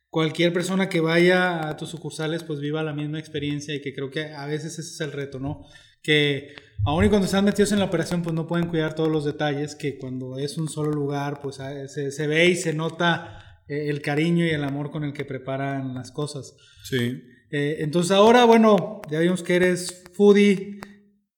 cualquier 0.10 0.54
persona 0.54 0.90
que 0.90 1.00
vaya 1.00 1.68
a 1.68 1.78
tus 1.78 1.90
sucursales 1.90 2.44
pues 2.44 2.60
viva 2.60 2.84
la 2.84 2.94
misma 2.94 3.20
experiencia 3.20 3.74
y 3.74 3.82
que 3.82 3.94
creo 3.94 4.12
que 4.12 4.26
a 4.26 4.46
veces 4.46 4.78
ese 4.78 4.82
es 4.94 5.02
el 5.02 5.12
reto, 5.12 5.40
¿no? 5.40 5.66
que 6.06 6.54
aún 6.84 7.06
y 7.06 7.10
cuando 7.10 7.26
están 7.26 7.46
metidos 7.46 7.72
en 7.72 7.80
la 7.80 7.86
operación, 7.86 8.22
pues 8.22 8.36
no 8.36 8.48
pueden 8.48 8.68
cuidar 8.68 8.96
todos 8.96 9.12
los 9.12 9.26
detalles, 9.26 9.76
que 9.76 9.98
cuando 9.98 10.38
es 10.38 10.58
un 10.58 10.68
solo 10.68 10.92
lugar, 10.92 11.42
pues 11.42 11.60
ah, 11.60 11.88
se, 11.88 12.28
ve 12.28 12.48
y 12.48 12.56
se 12.56 12.74
nota 12.74 13.62
eh, 13.68 13.90
el 13.90 14.02
cariño 14.02 14.46
y 14.46 14.50
el 14.50 14.64
amor 14.64 14.92
con 14.92 15.04
el 15.04 15.14
que 15.14 15.26
preparan 15.26 15.94
las 15.94 16.12
cosas. 16.12 16.56
Sí. 16.84 17.22
Eh, 17.52 17.78
entonces 17.80 18.12
ahora, 18.12 18.46
bueno, 18.46 19.02
ya 19.10 19.20
vimos 19.20 19.44
que 19.44 19.56
eres 19.56 20.04
foodie. 20.14 20.80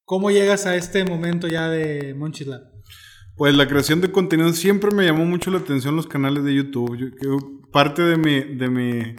¿Cómo 0.03 0.31
llegas 0.31 0.65
a 0.65 0.75
este 0.75 1.03
momento 1.03 1.47
ya 1.47 1.69
de 1.69 2.13
Monchis 2.13 2.47
Pues 3.35 3.53
la 3.53 3.67
creación 3.67 3.99
de 3.99 4.11
contenido 4.11 4.53
siempre 4.53 4.89
me 4.91 5.05
llamó 5.05 5.25
mucho 5.25 5.51
la 5.51 5.59
atención 5.59 5.97
los 5.97 6.07
canales 6.07 6.43
de 6.45 6.55
YouTube. 6.55 7.69
parte 7.71 8.01
de 8.03 8.17
mi, 8.17 8.55
de 8.55 8.69
mi, 8.69 9.15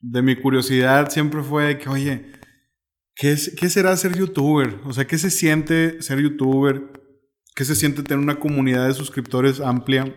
de 0.00 0.22
mi 0.22 0.34
curiosidad 0.34 1.10
siempre 1.10 1.42
fue 1.42 1.78
que, 1.78 1.88
oye, 1.88 2.26
¿Qué, 3.14 3.36
será 3.36 3.96
ser 3.96 4.16
youtuber? 4.16 4.80
O 4.84 4.92
sea, 4.92 5.06
¿qué 5.06 5.18
se 5.18 5.30
siente 5.30 6.00
ser 6.02 6.20
youtuber? 6.20 6.82
¿Qué 7.54 7.64
se 7.64 7.76
siente 7.76 8.02
tener 8.02 8.22
una 8.22 8.38
comunidad 8.38 8.88
de 8.88 8.94
suscriptores 8.94 9.60
amplia? 9.60 10.16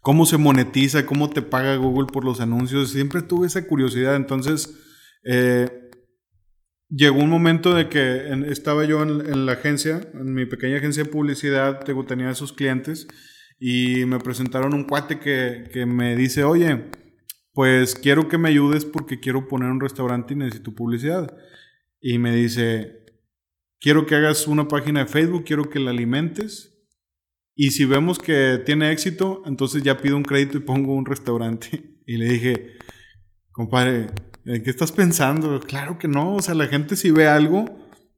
¿Cómo 0.00 0.24
se 0.24 0.38
monetiza? 0.38 1.04
¿Cómo 1.04 1.28
te 1.28 1.42
paga 1.42 1.76
Google 1.76 2.06
por 2.10 2.24
los 2.24 2.40
anuncios? 2.40 2.90
Siempre 2.90 3.20
tuve 3.20 3.46
esa 3.46 3.66
curiosidad. 3.66 4.16
Entonces, 4.16 4.74
eh, 5.24 5.68
llegó 6.88 7.18
un 7.18 7.28
momento 7.28 7.74
de 7.74 7.90
que 7.90 8.32
estaba 8.48 8.84
yo 8.86 9.02
en, 9.02 9.44
la 9.44 9.52
agencia, 9.52 10.00
en 10.14 10.32
mi 10.32 10.46
pequeña 10.46 10.78
agencia 10.78 11.04
de 11.04 11.10
publicidad, 11.10 11.84
tenía 12.08 12.30
esos 12.30 12.54
clientes 12.54 13.06
y 13.58 14.06
me 14.06 14.18
presentaron 14.18 14.72
un 14.72 14.84
cuate 14.84 15.20
que, 15.20 15.68
que 15.70 15.84
me 15.84 16.16
dice, 16.16 16.44
oye, 16.44 16.90
pues 17.60 17.94
quiero 17.94 18.26
que 18.26 18.38
me 18.38 18.48
ayudes 18.48 18.86
porque 18.86 19.20
quiero 19.20 19.46
poner 19.46 19.70
un 19.70 19.82
restaurante 19.82 20.32
y 20.32 20.36
necesito 20.38 20.74
publicidad. 20.74 21.36
Y 22.00 22.16
me 22.16 22.34
dice, 22.34 23.04
quiero 23.78 24.06
que 24.06 24.14
hagas 24.14 24.46
una 24.46 24.66
página 24.66 25.00
de 25.00 25.10
Facebook, 25.10 25.44
quiero 25.44 25.68
que 25.68 25.78
la 25.78 25.90
alimentes. 25.90 26.74
Y 27.54 27.72
si 27.72 27.84
vemos 27.84 28.18
que 28.18 28.62
tiene 28.64 28.90
éxito, 28.90 29.42
entonces 29.44 29.82
ya 29.82 29.98
pido 29.98 30.16
un 30.16 30.22
crédito 30.22 30.56
y 30.56 30.62
pongo 30.62 30.94
un 30.94 31.04
restaurante. 31.04 31.98
Y 32.06 32.16
le 32.16 32.30
dije, 32.30 32.78
compadre, 33.52 34.06
¿en 34.46 34.62
qué 34.62 34.70
estás 34.70 34.90
pensando? 34.90 35.60
Claro 35.60 35.98
que 35.98 36.08
no, 36.08 36.36
o 36.36 36.40
sea, 36.40 36.54
la 36.54 36.66
gente 36.66 36.96
si 36.96 37.10
ve 37.10 37.28
algo, 37.28 37.66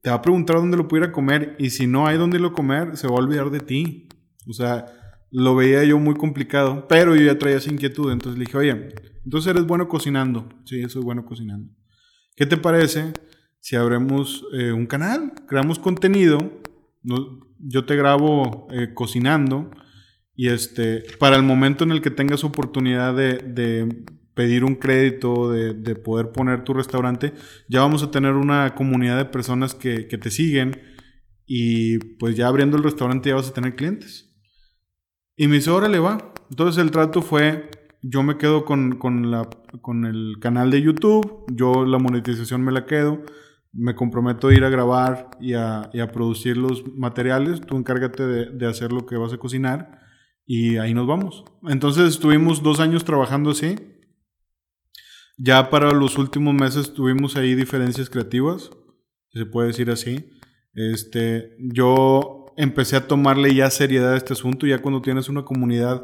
te 0.01 0.09
va 0.09 0.15
a 0.15 0.21
preguntar 0.21 0.55
dónde 0.55 0.77
lo 0.77 0.87
pudiera 0.87 1.11
comer 1.11 1.57
y 1.59 1.71
si 1.71 1.85
no 1.85 2.07
hay 2.07 2.17
dónde 2.17 2.39
lo 2.39 2.53
comer, 2.53 2.95
se 2.95 3.07
va 3.07 3.15
a 3.15 3.19
olvidar 3.19 3.49
de 3.49 3.59
ti. 3.59 4.07
O 4.47 4.53
sea, 4.53 4.85
lo 5.31 5.53
veía 5.53 5.83
yo 5.83 5.99
muy 5.99 6.15
complicado, 6.15 6.87
pero 6.87 7.13
yo 7.13 7.25
ya 7.25 7.37
traía 7.37 7.57
esa 7.57 7.73
inquietud, 7.73 8.09
entonces 8.09 8.39
le 8.39 8.45
dije, 8.45 8.57
oye, 8.57 8.93
entonces 9.23 9.51
eres 9.51 9.65
bueno 9.65 9.87
cocinando. 9.87 10.49
Sí, 10.65 10.87
soy 10.89 11.03
bueno 11.03 11.25
cocinando. 11.25 11.73
¿Qué 12.35 12.45
te 12.45 12.57
parece 12.57 13.13
si 13.59 13.75
abrimos 13.75 14.45
eh, 14.53 14.71
un 14.71 14.85
canal? 14.85 15.33
Creamos 15.47 15.79
contenido, 15.79 16.61
yo 17.59 17.85
te 17.85 17.95
grabo 17.95 18.67
eh, 18.71 18.93
cocinando 18.93 19.71
y 20.35 20.49
este, 20.49 21.03
para 21.19 21.35
el 21.35 21.43
momento 21.43 21.83
en 21.83 21.91
el 21.91 22.01
que 22.01 22.11
tengas 22.11 22.43
oportunidad 22.43 23.15
de 23.15 23.87
pedir 24.33 24.63
un 24.63 24.75
crédito, 24.75 25.51
de, 25.51 25.73
de, 25.73 25.95
poder 25.95 26.31
poner 26.31 26.63
tu 26.63 26.73
restaurante, 26.73 27.33
ya 27.69 27.81
vamos 27.81 28.03
a 28.03 28.11
tener 28.11 28.33
una 28.33 28.73
comunidad 28.75 29.17
de 29.17 29.25
personas 29.25 29.75
que, 29.75 30.07
que, 30.07 30.17
te 30.17 30.31
siguen 30.31 30.81
y 31.45 31.99
pues 31.99 32.35
ya 32.35 32.47
abriendo 32.47 32.77
el 32.77 32.83
restaurante 32.83 33.29
ya 33.29 33.35
vas 33.35 33.49
a 33.49 33.53
tener 33.53 33.75
clientes. 33.75 34.33
Y 35.35 35.47
me 35.47 35.55
dice, 35.55 35.69
órale, 35.69 35.99
va. 35.99 36.33
Entonces 36.49 36.81
el 36.81 36.91
trato 36.91 37.21
fue, 37.21 37.69
yo 38.03 38.21
me 38.21 38.37
quedo 38.37 38.65
con, 38.65 38.97
con, 38.97 39.31
la, 39.31 39.49
con 39.81 40.05
el 40.05 40.37
canal 40.39 40.69
de 40.69 40.83
YouTube, 40.83 41.45
yo 41.51 41.85
la 41.85 41.97
monetización 41.97 42.61
me 42.61 42.71
la 42.71 42.85
quedo, 42.85 43.23
me 43.71 43.95
comprometo 43.95 44.49
a 44.49 44.53
ir 44.53 44.63
a 44.63 44.69
grabar 44.69 45.31
y 45.41 45.53
a, 45.53 45.89
y 45.91 45.99
a 45.99 46.11
producir 46.11 46.57
los 46.57 46.85
materiales, 46.95 47.61
tú 47.61 47.75
encárgate 47.77 48.27
de, 48.27 48.45
de 48.51 48.67
hacer 48.67 48.91
lo 48.93 49.07
que 49.07 49.17
vas 49.17 49.33
a 49.33 49.37
cocinar 49.37 49.99
y 50.45 50.77
ahí 50.77 50.93
nos 50.93 51.07
vamos. 51.07 51.43
Entonces 51.63 52.09
estuvimos 52.09 52.61
dos 52.61 52.79
años 52.79 53.03
trabajando 53.03 53.49
así 53.49 53.75
ya 55.37 55.69
para 55.69 55.91
los 55.91 56.17
últimos 56.17 56.53
meses 56.53 56.93
tuvimos 56.93 57.35
ahí 57.35 57.55
diferencias 57.55 58.09
creativas, 58.09 58.69
se 59.31 59.45
puede 59.45 59.69
decir 59.69 59.89
así. 59.89 60.29
Este, 60.73 61.55
yo 61.59 62.45
empecé 62.55 62.97
a 62.97 63.07
tomarle 63.07 63.53
ya 63.53 63.69
seriedad 63.69 64.13
a 64.13 64.17
este 64.17 64.33
asunto, 64.33 64.67
ya 64.67 64.81
cuando 64.81 65.01
tienes 65.01 65.29
una 65.29 65.43
comunidad 65.43 66.03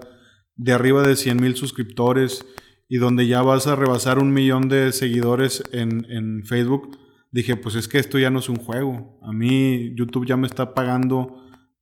de 0.59 0.73
arriba 0.73 1.07
de 1.07 1.15
100 1.15 1.41
mil 1.41 1.55
suscriptores 1.55 2.45
y 2.89 2.97
donde 2.97 3.27
ya 3.27 3.41
vas 3.41 3.65
a 3.65 3.77
rebasar 3.77 4.19
un 4.19 4.33
millón 4.33 4.67
de 4.67 4.91
seguidores 4.91 5.63
en, 5.71 6.05
en 6.09 6.43
Facebook, 6.45 6.97
dije, 7.31 7.55
pues 7.55 7.75
es 7.75 7.87
que 7.87 7.97
esto 7.97 8.19
ya 8.19 8.29
no 8.29 8.39
es 8.39 8.49
un 8.49 8.57
juego. 8.57 9.17
A 9.23 9.31
mí 9.31 9.93
YouTube 9.95 10.25
ya 10.27 10.35
me 10.35 10.47
está 10.47 10.73
pagando 10.73 11.41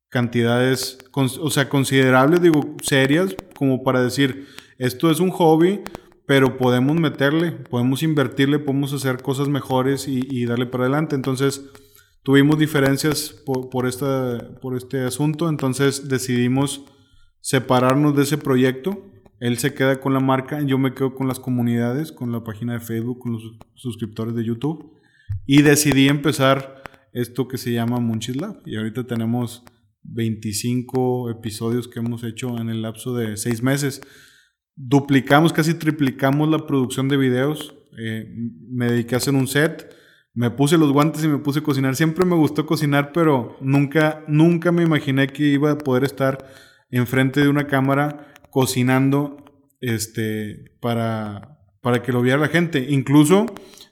cantidades, 0.10 1.00
o 1.12 1.50
sea, 1.50 1.70
considerables, 1.70 2.42
digo, 2.42 2.76
serias, 2.84 3.36
como 3.56 3.84
para 3.84 4.02
decir, 4.02 4.46
esto 4.78 5.10
es 5.10 5.20
un 5.20 5.32
hobby, 5.32 5.82
pero 6.28 6.58
podemos 6.58 6.96
meterle, 6.98 7.52
podemos 7.52 8.04
invertirle, 8.04 8.60
podemos 8.60 8.94
hacer 8.94 9.22
cosas 9.22 9.48
mejores 9.48 10.08
y, 10.08 10.46
darle 10.46 10.68
para 10.68 10.84
adelante. 10.84 11.16
Entonces, 11.16 11.64
tuvimos 12.22 12.60
diferencias 12.60 13.30
por, 13.46 13.70
por, 13.70 13.90
por 14.62 14.78
este 14.78 15.04
asunto, 15.04 15.50
entonces 15.50 16.08
decidimos 16.08 16.86
separarnos 17.48 18.16
de 18.16 18.24
ese 18.24 18.38
proyecto. 18.38 19.10
Él 19.40 19.58
se 19.58 19.74
queda 19.74 20.00
con 20.00 20.14
la 20.14 20.20
marca, 20.20 20.62
yo 20.62 20.78
me 20.78 20.94
quedo 20.94 21.14
con 21.14 21.28
las 21.28 21.40
comunidades, 21.40 22.12
con 22.12 22.32
la 22.32 22.44
página 22.44 22.74
de 22.74 22.80
Facebook, 22.80 23.20
con 23.20 23.34
los 23.34 23.44
suscriptores 23.76 24.36
de 24.36 24.44
YouTube. 24.44 24.94
Y 25.46 25.62
decidí 25.62 26.08
empezar 26.08 26.82
esto 27.14 27.48
que 27.48 27.58
se 27.58 27.72
llama 27.72 28.00
Munchis 28.00 28.36
Lab. 28.36 28.62
Y 28.66 28.76
ahorita 28.76 29.06
tenemos 29.06 29.64
25 30.04 31.30
episodios 31.30 31.88
que 31.88 32.00
hemos 32.00 32.24
hecho 32.24 32.58
en 32.58 32.70
el 32.70 32.82
lapso 32.82 33.16
de 33.16 33.38
6 33.38 33.64
meses 33.64 34.02
duplicamos, 34.78 35.52
casi 35.52 35.74
triplicamos 35.74 36.48
la 36.48 36.66
producción 36.66 37.10
de 37.10 37.18
videos. 37.18 37.76
Eh, 37.98 38.32
me 38.70 38.92
dediqué 38.92 39.16
a 39.16 39.18
hacer 39.18 39.34
un 39.34 39.48
set, 39.48 39.94
me 40.34 40.52
puse 40.52 40.78
los 40.78 40.94
guantes 40.94 41.24
y 41.24 41.28
me 41.28 41.40
puse 41.40 41.60
a 41.60 41.64
cocinar. 41.64 41.96
Siempre 41.96 42.26
me 42.26 42.36
gustó 42.36 42.66
cocinar, 42.66 43.12
pero 43.12 43.58
nunca, 43.60 44.24
nunca 44.28 44.72
me 44.72 44.84
imaginé 44.84 45.28
que 45.28 45.44
iba 45.44 45.72
a 45.72 45.78
poder 45.78 46.04
estar 46.04 46.48
enfrente 46.92 47.42
de 47.42 47.50
una 47.50 47.68
cámara 47.68 48.34
cocinando 48.50 49.46
este, 49.82 50.72
para, 50.80 51.60
para 51.82 52.02
que 52.02 52.12
lo 52.12 52.22
viera 52.22 52.40
la 52.40 52.48
gente. 52.48 52.88
Incluso 52.90 53.46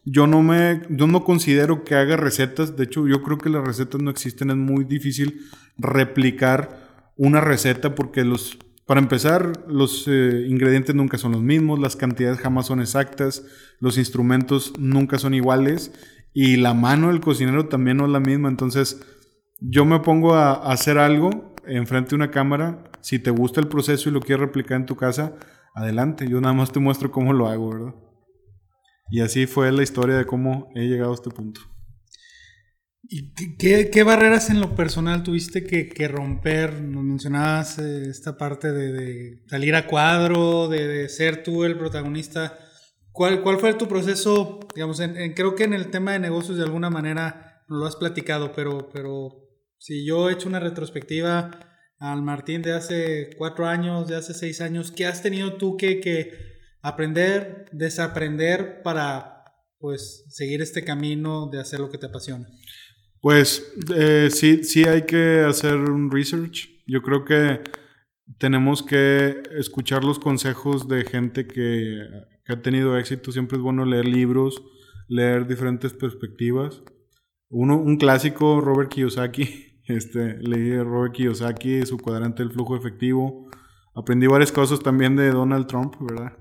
yo 0.05 0.27
no 0.27 0.41
me, 0.43 0.81
yo 0.89 1.07
no 1.07 1.23
considero 1.23 1.83
que 1.83 1.95
haga 1.95 2.17
recetas. 2.17 2.75
De 2.75 2.85
hecho, 2.85 3.07
yo 3.07 3.21
creo 3.23 3.37
que 3.37 3.49
las 3.49 3.65
recetas 3.65 4.01
no 4.01 4.11
existen. 4.11 4.49
Es 4.49 4.57
muy 4.57 4.83
difícil 4.83 5.41
replicar 5.77 7.11
una 7.17 7.41
receta 7.41 7.95
porque 7.95 8.23
los 8.23 8.57
para 8.85 8.99
empezar, 8.99 9.65
los 9.67 10.07
eh, 10.07 10.45
ingredientes 10.47 10.93
nunca 10.93 11.17
son 11.17 11.31
los 11.31 11.41
mismos, 11.41 11.79
las 11.79 11.95
cantidades 11.95 12.37
jamás 12.37 12.67
son 12.67 12.79
exactas, 12.79 13.43
los 13.79 13.97
instrumentos 13.97 14.73
nunca 14.77 15.17
son 15.17 15.33
iguales 15.33 15.91
y 16.33 16.57
la 16.57 16.75
mano 16.75 17.07
del 17.07 17.19
cocinero 17.19 17.67
también 17.67 17.97
no 17.97 18.05
es 18.05 18.11
la 18.11 18.19
misma. 18.19 18.47
Entonces, 18.47 19.01
yo 19.59 19.85
me 19.85 20.01
pongo 20.01 20.35
a, 20.35 20.53
hacer 20.71 20.99
algo 20.99 21.54
enfrente 21.67 22.11
de 22.11 22.15
una 22.15 22.31
cámara. 22.31 22.83
Si 23.01 23.19
te 23.19 23.31
gusta 23.31 23.59
el 23.61 23.67
proceso 23.67 24.09
y 24.09 24.11
lo 24.11 24.21
quieres 24.21 24.45
replicar 24.45 24.77
en 24.77 24.85
tu 24.85 24.95
casa, 24.95 25.33
adelante. 25.73 26.27
Yo 26.27 26.41
nada 26.41 26.53
más 26.53 26.71
te 26.71 26.79
muestro 26.79 27.11
cómo 27.11 27.33
lo 27.33 27.47
hago, 27.47 27.69
¿verdad? 27.69 27.95
Y 29.09 29.21
así 29.21 29.45
fue 29.45 29.71
la 29.71 29.83
historia 29.83 30.17
de 30.17 30.25
cómo 30.25 30.69
he 30.75 30.87
llegado 30.87 31.11
a 31.11 31.15
este 31.15 31.29
punto. 31.29 31.61
¿Y 33.07 33.33
qué, 33.57 34.03
barreras 34.03 34.49
en 34.49 34.59
lo 34.59 34.75
personal 34.75 35.21
tuviste 35.21 35.63
que, 35.63 36.07
romper? 36.07 36.81
Nos 36.81 37.03
mencionabas 37.03 37.77
eh, 37.77 38.09
esta 38.09 38.35
parte 38.35 38.71
de, 38.71 39.43
salir 39.47 39.75
a 39.75 39.85
cuadro, 39.85 40.67
de, 40.67 41.07
ser 41.09 41.43
tú 41.43 41.65
el 41.65 41.77
protagonista. 41.77 42.57
¿Cuál, 43.11 43.43
¿Cuál 43.43 43.59
fue 43.59 43.75
tu 43.75 43.87
proceso? 43.87 44.59
Digamos, 44.73 44.99
creo 45.35 45.53
que 45.53 45.65
en 45.65 45.73
el 45.73 45.91
tema 45.91 46.13
de 46.13 46.19
negocios 46.19 46.57
de 46.57 46.63
alguna 46.63 46.89
manera 46.89 47.63
lo 47.67 47.85
has 47.85 47.95
platicado, 47.95 48.51
pero, 48.53 48.89
pero 48.91 49.44
si 49.77 50.05
yo 50.05 50.29
he 50.29 50.33
hecho 50.33 50.49
una 50.49 50.59
retrospectiva 50.59 51.51
al 51.99 52.21
Martín 52.21 52.61
de 52.61 52.73
hace 52.73 53.29
cuatro 53.37 53.67
años, 53.67 54.07
de 54.07 54.15
hace 54.15 54.33
seis 54.33 54.61
años, 54.61 54.91
¿qué 54.91 55.05
has 55.05 55.21
tenido 55.21 55.57
tú 55.57 55.77
que, 55.77 55.99
que 55.99 56.31
aprender, 56.81 57.65
desaprender 57.71 58.81
para 58.83 59.43
pues 59.79 60.25
seguir 60.29 60.61
este 60.61 60.83
camino 60.83 61.49
de 61.51 61.59
hacer 61.59 61.79
lo 61.79 61.89
que 61.89 61.97
te 61.97 62.07
apasiona? 62.07 62.47
Pues 63.21 63.73
eh, 63.95 64.29
sí, 64.31 64.63
sí 64.63 64.83
hay 64.83 65.03
que 65.03 65.39
hacer 65.39 65.75
un 65.75 66.11
research. 66.11 66.69
Yo 66.85 67.01
creo 67.01 67.25
que 67.25 67.61
tenemos 68.37 68.83
que 68.83 69.41
escuchar 69.57 70.03
los 70.03 70.19
consejos 70.19 70.87
de 70.87 71.05
gente 71.05 71.47
que, 71.47 72.07
ha 72.47 72.61
tenido 72.61 72.95
éxito. 72.97 73.31
Siempre 73.31 73.57
es 73.57 73.63
bueno 73.63 73.85
leer 73.85 74.05
libros, 74.05 74.61
leer 75.07 75.47
diferentes 75.47 75.93
perspectivas. 75.93 76.83
Uno, 77.49 77.77
un 77.77 77.97
clásico, 77.97 78.61
Robert 78.61 78.91
Kiyosaki. 78.91 79.64
Este, 79.87 80.37
leí 80.39 80.77
Robert 80.81 81.13
Kiyosaki, 81.13 81.85
su 81.85 81.97
cuadrante 81.97 82.43
del 82.43 82.51
flujo 82.51 82.75
efectivo. 82.75 83.49
Aprendí 83.93 84.27
varias 84.27 84.51
cosas 84.51 84.79
también 84.79 85.15
de 85.15 85.29
Donald 85.29 85.67
Trump, 85.67 85.95
¿verdad? 85.99 86.33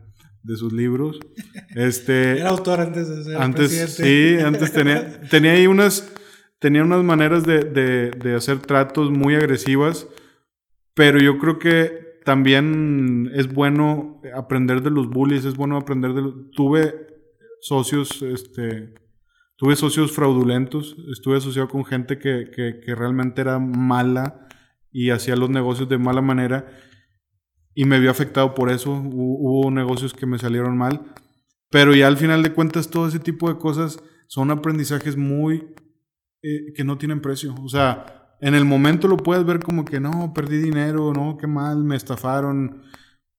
De 0.43 0.57
sus 0.57 0.73
libros. 0.73 1.21
Este, 1.75 2.39
Era 2.39 2.51
autor 2.51 2.81
antes 2.81 3.09
de 3.09 3.25
ser 3.25 3.37
antes, 3.37 3.95
Sí, 3.95 4.37
antes 4.45 4.73
tenía, 4.73 5.21
tenía 5.23 5.53
ahí 5.53 5.67
unas 5.67 6.15
tenía 6.65 6.83
unas 6.83 7.05
maneras 7.05 7.45
de, 7.45 8.35
hacer 8.35 8.61
tratos 8.61 9.11
muy 9.11 9.35
agresivas, 9.35 10.09
pero 10.95 11.19
yo 11.19 11.39
creo 11.39 11.59
que 11.59 12.21
también 12.25 13.31
es 13.35 13.53
bueno 13.53 14.23
aprender 14.35 14.81
de 14.81 14.89
los 14.89 15.11
bullies, 15.11 15.45
es 15.45 15.57
bueno 15.59 15.77
aprender 15.77 16.15
de 16.15 16.23
los... 16.23 16.51
Tuve 16.53 16.95
socios, 17.61 18.23
este, 18.23 18.95
tuve 19.65 19.77
socios 19.77 20.13
fraudulentos, 20.13 20.95
estuve 21.11 21.39
asociado 21.39 21.71
con 21.71 21.87
gente 21.87 22.19
que, 22.19 22.51
que, 22.55 22.95
realmente 22.95 23.41
era 23.41 23.59
mala 23.59 24.47
y 24.93 25.09
hacía 25.09 25.37
los 25.37 25.49
negocios 25.49 25.89
de 25.89 25.97
mala 25.97 26.21
manera 26.21 26.67
y 27.75 27.87
me 27.87 27.99
vio 27.99 28.11
afectado 28.11 28.55
por 28.55 28.71
eso, 28.71 28.93
hubo 28.93 29.71
negocios 29.71 30.13
que 30.13 30.27
me 30.27 30.39
salieron 30.39 30.77
mal, 30.77 31.15
pero 31.71 31.95
ya 31.95 32.09
al 32.09 32.19
final 32.19 32.43
de 32.43 32.53
cuentas 32.53 32.91
todo 32.91 33.09
ese 33.09 33.21
tipo 33.21 33.49
de 33.49 33.59
cosas 33.59 34.01
son 34.27 34.51
aprendizajes 34.51 35.17
muy 35.17 35.65
eh, 36.43 36.75
que 36.77 36.85
no 36.85 36.99
tienen 36.99 37.23
precio. 37.23 37.55
O 37.65 37.71
sea, 37.71 38.37
en 38.43 38.55
el 38.55 38.67
momento 38.67 39.09
lo 39.09 39.17
puedes 39.17 39.47
ver 39.47 39.61
como 39.61 39.87
que 39.87 39.99
no, 39.99 40.35
perdí 40.35 40.59
dinero, 40.59 41.15
no, 41.15 41.39
qué 41.39 41.47
mal, 41.47 41.85
me 41.85 41.97
estafaron. 41.97 42.83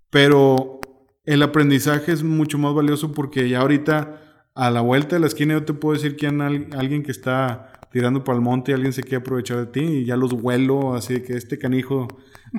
Pero 0.10 0.80
el 1.24 1.44
aprendizaje 1.44 2.14
es 2.14 2.24
mucho 2.24 2.58
más 2.58 2.74
valioso 2.74 3.12
porque 3.12 3.48
ya 3.48 3.62
ahorita 3.62 4.25
a 4.56 4.72
la 4.72 4.82
vuelta 4.82 5.18
de 5.18 5.20
la 5.20 5.28
esquina 5.28 5.54
yo 5.54 5.66
te 5.66 5.74
puedo 5.74 5.96
decir 5.96 6.16
quién 6.16 6.42
alguien 6.42 7.04
que 7.04 7.12
está 7.12 7.74
tirando 7.92 8.24
para 8.24 8.38
el 8.38 8.42
monte 8.42 8.72
y 8.72 8.74
alguien 8.74 8.94
se 8.94 9.04
quiere 9.04 9.18
aprovechar 9.18 9.58
de 9.58 9.66
ti 9.68 9.80
y 9.80 10.06
ya 10.06 10.18
los 10.18 10.34
vuelo, 10.34 10.96
así 10.96 11.22
que 11.22 11.34
este 11.34 11.60
canijo 11.60 12.08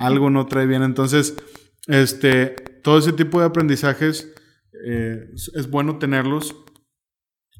algo 0.00 0.30
no 0.30 0.46
trae 0.46 0.66
bien. 0.66 0.82
Entonces, 0.82 1.36
este, 1.88 2.54
todo 2.82 2.98
ese 2.98 3.12
tipo 3.12 3.40
de 3.40 3.46
aprendizajes 3.46 4.32
eh, 4.84 5.28
es 5.34 5.70
bueno 5.70 5.98
tenerlos 5.98 6.56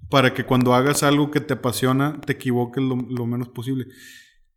para 0.09 0.33
que 0.33 0.45
cuando 0.45 0.75
hagas 0.75 1.03
algo 1.03 1.31
que 1.31 1.41
te 1.41 1.55
apasiona, 1.55 2.21
te 2.21 2.35
equivoques 2.35 2.83
lo, 2.83 2.97
lo, 2.97 3.27
menos 3.27 3.49
posible. 3.49 3.87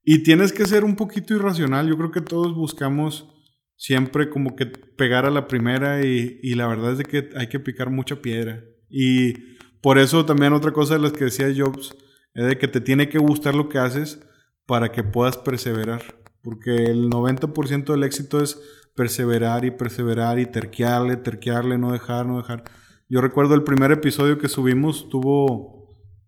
Y 0.03 0.23
tienes 0.23 0.53
que 0.53 0.65
ser 0.65 0.83
un 0.83 0.95
poquito 0.95 1.35
irracional. 1.35 1.87
Yo 1.87 1.97
creo 1.97 2.11
que 2.11 2.21
todos 2.21 2.55
buscamos 2.55 3.27
siempre 3.75 4.29
como 4.29 4.55
que 4.55 4.65
pegar 4.65 5.25
a 5.25 5.31
la 5.31 5.47
primera 5.47 6.05
y, 6.05 6.39
y 6.41 6.55
la 6.55 6.67
verdad 6.67 6.93
es 6.93 6.97
de 6.99 7.05
que 7.05 7.29
hay 7.35 7.47
que 7.47 7.59
picar 7.59 7.89
mucha 7.89 8.21
piedra. 8.21 8.63
Y 8.89 9.58
por 9.81 9.97
eso 9.97 10.25
también 10.25 10.53
otra 10.53 10.71
cosa 10.71 10.95
de 10.95 11.01
las 11.01 11.13
que 11.13 11.25
decía 11.25 11.47
Jobs 11.55 11.95
es 12.33 12.45
de 12.45 12.57
que 12.57 12.67
te 12.67 12.81
tiene 12.81 13.09
que 13.09 13.17
gustar 13.17 13.55
lo 13.55 13.69
que 13.69 13.79
haces 13.79 14.19
para 14.65 14.91
que 14.91 15.03
puedas 15.03 15.37
perseverar. 15.37 16.01
Porque 16.41 16.85
el 16.85 17.09
90% 17.09 17.85
del 17.85 18.03
éxito 18.03 18.41
es 18.41 18.59
perseverar 18.95 19.65
y 19.65 19.71
perseverar 19.71 20.39
y 20.39 20.45
terquearle, 20.45 21.17
terquearle, 21.17 21.77
no 21.77 21.91
dejar, 21.91 22.25
no 22.25 22.37
dejar. 22.37 22.63
Yo 23.09 23.21
recuerdo 23.21 23.55
el 23.55 23.63
primer 23.63 23.91
episodio 23.91 24.37
que 24.37 24.47
subimos 24.47 25.09
tuvo 25.09 25.79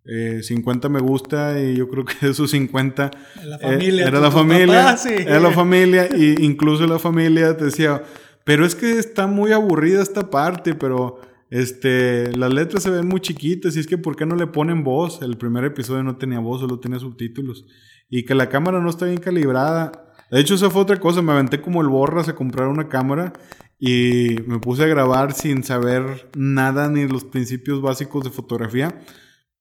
50 0.04 0.88
eh, 0.88 0.90
me 0.90 1.00
gusta 1.00 1.62
y 1.62 1.76
yo 1.76 1.88
creo 1.88 2.06
que 2.06 2.16
de 2.22 2.32
esos 2.32 2.50
50 2.52 3.12
la 3.44 3.60
familia, 3.60 4.08
era 4.08 4.20
la 4.20 4.32
familia, 4.32 4.98
era 5.06 5.40
la 5.40 5.52
familia 5.52 6.10
y 6.16 6.44
incluso 6.44 6.88
la 6.88 6.98
familia 6.98 7.56
te 7.56 7.66
decía, 7.66 8.02
pero 8.44 8.66
es 8.66 8.74
que 8.74 8.98
está 8.98 9.28
muy 9.28 9.52
aburrida 9.52 10.02
esta 10.02 10.30
parte, 10.30 10.74
pero 10.74 11.20
este, 11.52 12.36
las 12.38 12.54
letras 12.54 12.82
se 12.82 12.90
ven 12.90 13.08
muy 13.08 13.20
chiquitas 13.20 13.76
y 13.76 13.82
es 13.82 13.86
que 13.86 13.98
¿por 13.98 14.16
qué 14.16 14.26
no 14.26 14.38
le 14.38 14.48
ponen 14.48 14.86
voz? 14.86 15.22
El 15.22 15.38
primer 15.38 15.66
episodio 15.66 16.02
no 16.02 16.16
tenía 16.16 16.40
voz, 16.40 16.62
solo 16.62 16.80
tenía 16.80 16.98
subtítulos 16.98 17.66
y 18.10 18.24
que 18.24 18.36
la 18.36 18.48
cámara 18.48 18.80
no 18.80 18.90
está 18.90 19.06
bien 19.06 19.20
calibrada. 19.20 20.14
De 20.32 20.40
hecho, 20.40 20.56
esa 20.56 20.70
fue 20.70 20.82
otra 20.82 20.98
cosa, 20.98 21.22
me 21.22 21.34
aventé 21.34 21.60
como 21.60 21.82
el 21.82 21.90
borras 21.90 22.30
a 22.30 22.36
comprar 22.36 22.70
una 22.70 22.88
cámara 22.88 23.34
y 23.78 24.38
me 24.48 24.60
puse 24.60 24.84
a 24.84 24.88
grabar 24.88 25.34
sin 25.34 25.64
saber 25.64 26.30
nada 26.38 26.88
ni 26.88 27.06
los 27.06 27.26
principios 27.26 27.82
básicos 27.82 28.24
de 28.24 28.30
fotografía. 28.30 29.02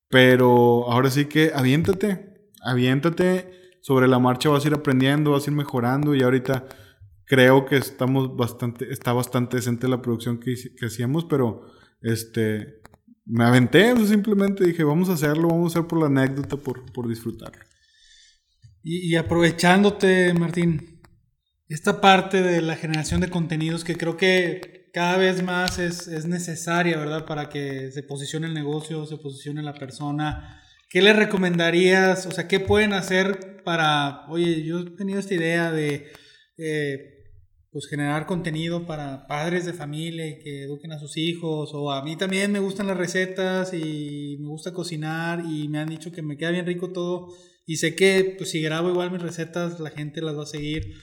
Pero 0.09 0.88
ahora 0.92 1.11
sí 1.11 1.24
que 1.24 1.50
aviéntate, 1.53 2.50
aviéntate, 2.62 3.50
sobre 3.81 4.07
la 4.07 4.20
marcha 4.20 4.48
vas 4.48 4.64
a 4.64 4.68
ir 4.68 4.74
aprendiendo, 4.74 5.33
vas 5.33 5.48
a 5.48 5.50
ir 5.50 5.57
mejorando 5.57 6.14
y 6.14 6.22
ahorita 6.22 6.68
creo 7.24 7.64
que 7.64 7.76
estamos 7.76 8.37
bastante, 8.37 8.92
está 8.92 9.12
bastante 9.12 9.57
decente 9.57 9.88
la 9.88 10.03
producción 10.03 10.38
que, 10.38 10.55
que 10.79 10.87
hacíamos, 10.87 11.24
pero 11.24 11.79
este, 12.02 12.80
me 13.24 13.44
aventé, 13.44 13.94
simplemente 14.06 14.64
dije, 14.64 14.84
vamos 14.84 15.08
a 15.08 15.14
hacerlo, 15.14 15.48
vamos 15.48 15.74
a 15.74 15.78
hacer 15.78 15.88
por 15.88 16.00
la 16.00 16.06
anécdota, 16.06 16.56
por, 16.56 16.92
por 16.92 17.08
disfrutar. 17.08 17.52
y 18.82 19.14
aprovechándote, 19.16 20.32
Martín, 20.34 21.00
esta 21.70 22.00
parte 22.00 22.42
de 22.42 22.62
la 22.62 22.74
generación 22.74 23.20
de 23.20 23.30
contenidos 23.30 23.84
que 23.84 23.96
creo 23.96 24.16
que 24.16 24.90
cada 24.92 25.16
vez 25.16 25.42
más 25.44 25.78
es, 25.78 26.08
es, 26.08 26.26
necesaria, 26.26 26.98
¿verdad? 26.98 27.26
Para 27.26 27.48
que 27.48 27.92
se 27.92 28.02
posicione 28.02 28.48
el 28.48 28.54
negocio, 28.54 29.06
se 29.06 29.16
posicione 29.18 29.62
la 29.62 29.74
persona. 29.74 30.60
¿Qué 30.88 31.00
le 31.00 31.12
recomendarías? 31.12 32.26
O 32.26 32.32
sea, 32.32 32.48
¿qué 32.48 32.58
pueden 32.58 32.92
hacer 32.92 33.62
para, 33.62 34.26
oye, 34.28 34.64
yo 34.64 34.80
he 34.80 34.90
tenido 34.96 35.20
esta 35.20 35.34
idea 35.34 35.70
de, 35.70 36.10
eh, 36.58 37.19
pues, 37.72 37.87
generar 37.88 38.26
contenido 38.26 38.87
para 38.87 39.26
padres 39.26 39.66
de 39.66 39.72
familia 39.72 40.26
y 40.26 40.38
que 40.38 40.64
eduquen 40.64 40.92
a 40.92 40.98
sus 40.98 41.16
hijos? 41.16 41.70
O 41.74 41.92
a 41.92 42.02
mí 42.02 42.16
también 42.16 42.52
me 42.52 42.59
gustan 42.59 42.87
las 42.87 42.96
recetas 42.96 43.72
y 43.74 44.37
me 44.40 44.48
gusta 44.48 44.72
cocinar 44.72 45.44
y 45.44 45.68
me 45.68 45.78
han 45.78 45.88
dicho 45.88 46.12
que 46.12 46.22
me 46.22 46.37
queda 46.37 46.50
bien 46.50 46.66
rico 46.66 46.92
todo. 46.92 47.28
Y 47.66 47.76
sé 47.76 47.94
que, 47.94 48.35
pues, 48.37 48.50
si 48.50 48.61
grabo 48.61 48.90
igual 48.90 49.11
mis 49.11 49.22
recetas, 49.22 49.80
la 49.80 49.90
gente 49.90 50.22
las 50.22 50.37
va 50.37 50.42
a 50.42 50.46
seguir. 50.46 50.94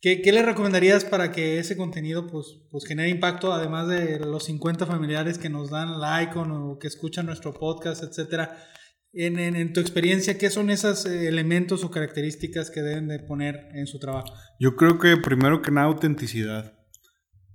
¿Qué, 0.00 0.20
¿Qué, 0.22 0.32
le 0.32 0.42
recomendarías 0.42 1.04
para 1.04 1.32
que 1.32 1.58
ese 1.58 1.76
contenido 1.76 2.26
pues, 2.26 2.58
pues 2.70 2.84
genere 2.84 3.08
impacto, 3.08 3.52
además 3.52 3.88
de 3.88 4.18
los 4.18 4.44
50 4.44 4.84
familiares 4.84 5.38
que 5.38 5.48
nos 5.48 5.70
dan 5.70 5.98
like 5.98 6.38
o 6.38 6.78
que 6.78 6.88
escuchan 6.88 7.26
nuestro 7.26 7.54
podcast, 7.54 8.02
etcétera? 8.02 8.58
En, 9.16 9.72
tu 9.72 9.80
experiencia, 9.80 10.38
¿qué 10.38 10.50
son 10.50 10.70
esos 10.70 11.06
eh, 11.06 11.28
elementos 11.28 11.84
o 11.84 11.90
características 11.90 12.70
que 12.70 12.82
deben 12.82 13.06
de 13.06 13.20
poner 13.20 13.68
en 13.72 13.86
su 13.86 14.00
trabajo? 14.00 14.34
Yo 14.58 14.74
creo 14.74 14.98
que 14.98 15.16
primero 15.16 15.62
que 15.62 15.70
nada 15.70 15.86
autenticidad. 15.86 16.76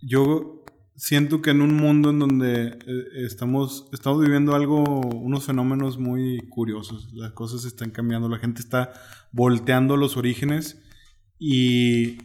Yo 0.01 0.63
siento 0.95 1.41
que 1.41 1.49
en 1.49 1.61
un 1.61 1.75
mundo 1.75 2.11
en 2.11 2.19
donde 2.19 2.67
eh, 2.67 3.25
estamos, 3.25 3.89
estamos 3.91 4.21
viviendo 4.21 4.55
algo, 4.55 5.01
unos 5.01 5.45
fenómenos 5.45 5.97
muy 5.97 6.39
curiosos, 6.49 7.11
las 7.13 7.33
cosas 7.33 7.65
están 7.65 7.91
cambiando, 7.91 8.29
la 8.29 8.39
gente 8.39 8.61
está 8.61 8.93
volteando 9.31 9.97
los 9.97 10.15
orígenes 10.15 10.81
y 11.37 12.17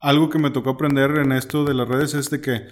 algo 0.00 0.28
que 0.28 0.38
me 0.38 0.50
tocó 0.50 0.70
aprender 0.70 1.10
en 1.18 1.32
esto 1.32 1.64
de 1.64 1.74
las 1.74 1.88
redes 1.88 2.14
es 2.14 2.28
de 2.30 2.40
que 2.40 2.66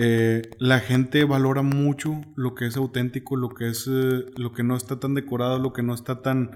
eh, 0.00 0.42
la 0.60 0.78
gente 0.78 1.24
valora 1.24 1.62
mucho 1.62 2.20
lo 2.36 2.54
que 2.54 2.66
es 2.66 2.76
auténtico, 2.76 3.34
lo 3.34 3.48
que 3.48 3.68
es 3.68 3.88
eh, 3.88 4.26
lo 4.36 4.52
que 4.52 4.62
no 4.62 4.76
está 4.76 5.00
tan 5.00 5.14
decorado, 5.14 5.58
lo 5.58 5.72
que 5.72 5.82
no 5.82 5.92
está 5.92 6.22
tan 6.22 6.52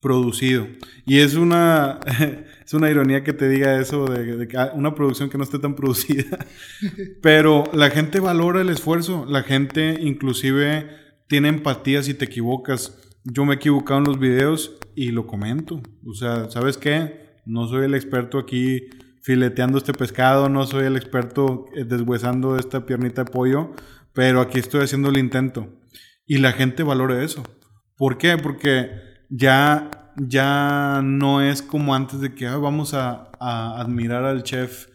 producido. 0.00 0.68
Y 1.04 1.18
es 1.18 1.34
una 1.34 1.98
es 2.64 2.74
una 2.74 2.88
ironía 2.88 3.24
que 3.24 3.32
te 3.32 3.48
diga 3.48 3.80
eso 3.80 4.06
de, 4.06 4.36
de 4.36 4.56
ah, 4.56 4.70
una 4.72 4.94
producción 4.94 5.28
que 5.30 5.36
no 5.36 5.42
esté 5.42 5.58
tan 5.58 5.74
producida. 5.74 6.38
Pero 7.22 7.64
la 7.72 7.90
gente 7.90 8.20
valora 8.20 8.60
el 8.60 8.68
esfuerzo, 8.68 9.26
la 9.28 9.42
gente 9.42 9.96
inclusive 10.00 10.88
tiene 11.26 11.48
empatía 11.48 12.04
si 12.04 12.14
te 12.14 12.26
equivocas. 12.26 13.02
Yo 13.24 13.44
me 13.44 13.54
he 13.54 13.56
equivocado 13.56 13.98
en 13.98 14.06
los 14.06 14.20
videos 14.20 14.78
y 14.94 15.10
lo 15.10 15.26
comento. 15.26 15.82
O 16.06 16.14
sea, 16.14 16.48
¿sabes 16.50 16.78
qué? 16.78 17.40
No 17.46 17.66
soy 17.66 17.86
el 17.86 17.94
experto 17.96 18.38
aquí 18.38 18.88
fileteando 19.26 19.78
este 19.78 19.92
pescado, 19.92 20.48
no 20.48 20.64
soy 20.68 20.84
el 20.84 20.94
experto 20.94 21.66
eh, 21.74 21.82
deshuesando 21.82 22.56
esta 22.56 22.86
piernita 22.86 23.24
de 23.24 23.30
pollo, 23.32 23.72
pero 24.12 24.40
aquí 24.40 24.60
estoy 24.60 24.84
haciendo 24.84 25.08
el 25.08 25.18
intento. 25.18 25.66
Y 26.26 26.38
la 26.38 26.52
gente 26.52 26.84
valora 26.84 27.24
eso. 27.24 27.42
¿Por 27.96 28.18
qué? 28.18 28.38
Porque 28.38 28.88
ya, 29.28 30.12
ya 30.16 31.00
no 31.02 31.42
es 31.42 31.60
como 31.60 31.96
antes 31.96 32.20
de 32.20 32.36
que 32.36 32.46
vamos 32.46 32.94
a, 32.94 33.32
admirar 33.40 34.22
al 34.24 34.44
chef 34.44 34.86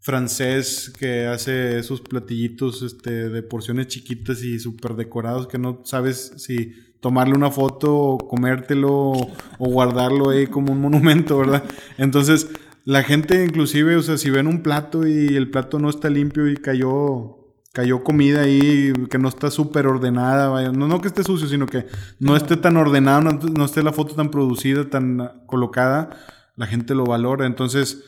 francés 0.00 0.92
que 0.98 1.26
hace 1.26 1.78
esos 1.78 2.02
platillitos 2.02 2.82
este, 2.82 3.30
de 3.30 3.42
porciones 3.42 3.86
chiquitas 3.86 4.42
y 4.42 4.58
súper 4.58 4.96
decorados 4.96 5.48
que 5.48 5.58
no 5.58 5.80
sabes 5.84 6.34
si 6.36 6.74
tomarle 7.00 7.34
una 7.34 7.50
foto 7.50 7.96
o 7.96 8.18
comértelo 8.18 9.12
o 9.12 9.28
guardarlo 9.58 10.26
como 10.50 10.72
un 10.72 10.80
monumento, 10.82 11.38
¿verdad? 11.38 11.64
Entonces, 11.96 12.48
la 12.88 13.02
gente 13.02 13.44
inclusive, 13.44 13.96
o 13.96 14.02
sea, 14.02 14.16
si 14.16 14.30
ven 14.30 14.46
un 14.46 14.62
plato 14.62 15.06
y 15.06 15.36
el 15.36 15.50
plato 15.50 15.78
no 15.78 15.90
está 15.90 16.08
limpio 16.08 16.48
y 16.48 16.56
cayó 16.56 17.34
cayó 17.74 18.02
comida 18.02 18.40
ahí 18.40 18.94
que 19.10 19.18
no 19.18 19.28
está 19.28 19.50
súper 19.50 19.86
ordenada, 19.86 20.48
vaya. 20.48 20.72
No, 20.72 20.88
no 20.88 21.02
que 21.02 21.08
esté 21.08 21.22
sucio, 21.22 21.46
sino 21.48 21.66
que 21.66 21.84
no, 22.18 22.34
esté 22.34 22.56
tan 22.56 22.78
ordenado, 22.78 23.20
no, 23.20 23.64
esté 23.66 23.82
la 23.82 23.92
foto 23.92 24.14
tan 24.14 24.30
producida, 24.30 24.88
tan 24.88 25.42
colocada, 25.44 26.16
la 26.56 26.66
gente 26.66 26.94
lo 26.94 27.04
valora. 27.04 27.44
Entonces, 27.44 28.04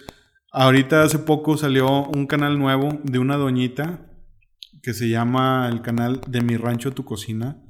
ahorita 0.50 1.02
hace 1.02 1.18
poco 1.18 1.58
salió 1.58 2.04
un 2.04 2.26
canal 2.26 2.58
nuevo 2.58 3.00
de 3.04 3.18
una 3.18 3.36
doñita 3.36 4.10
que 4.82 4.94
se 4.94 5.10
llama 5.10 5.68
el 5.70 5.82
canal 5.82 6.22
de 6.26 6.40
Mi 6.40 6.56
Rancho 6.56 6.92
Tu 6.92 7.04
Cocina. 7.04 7.62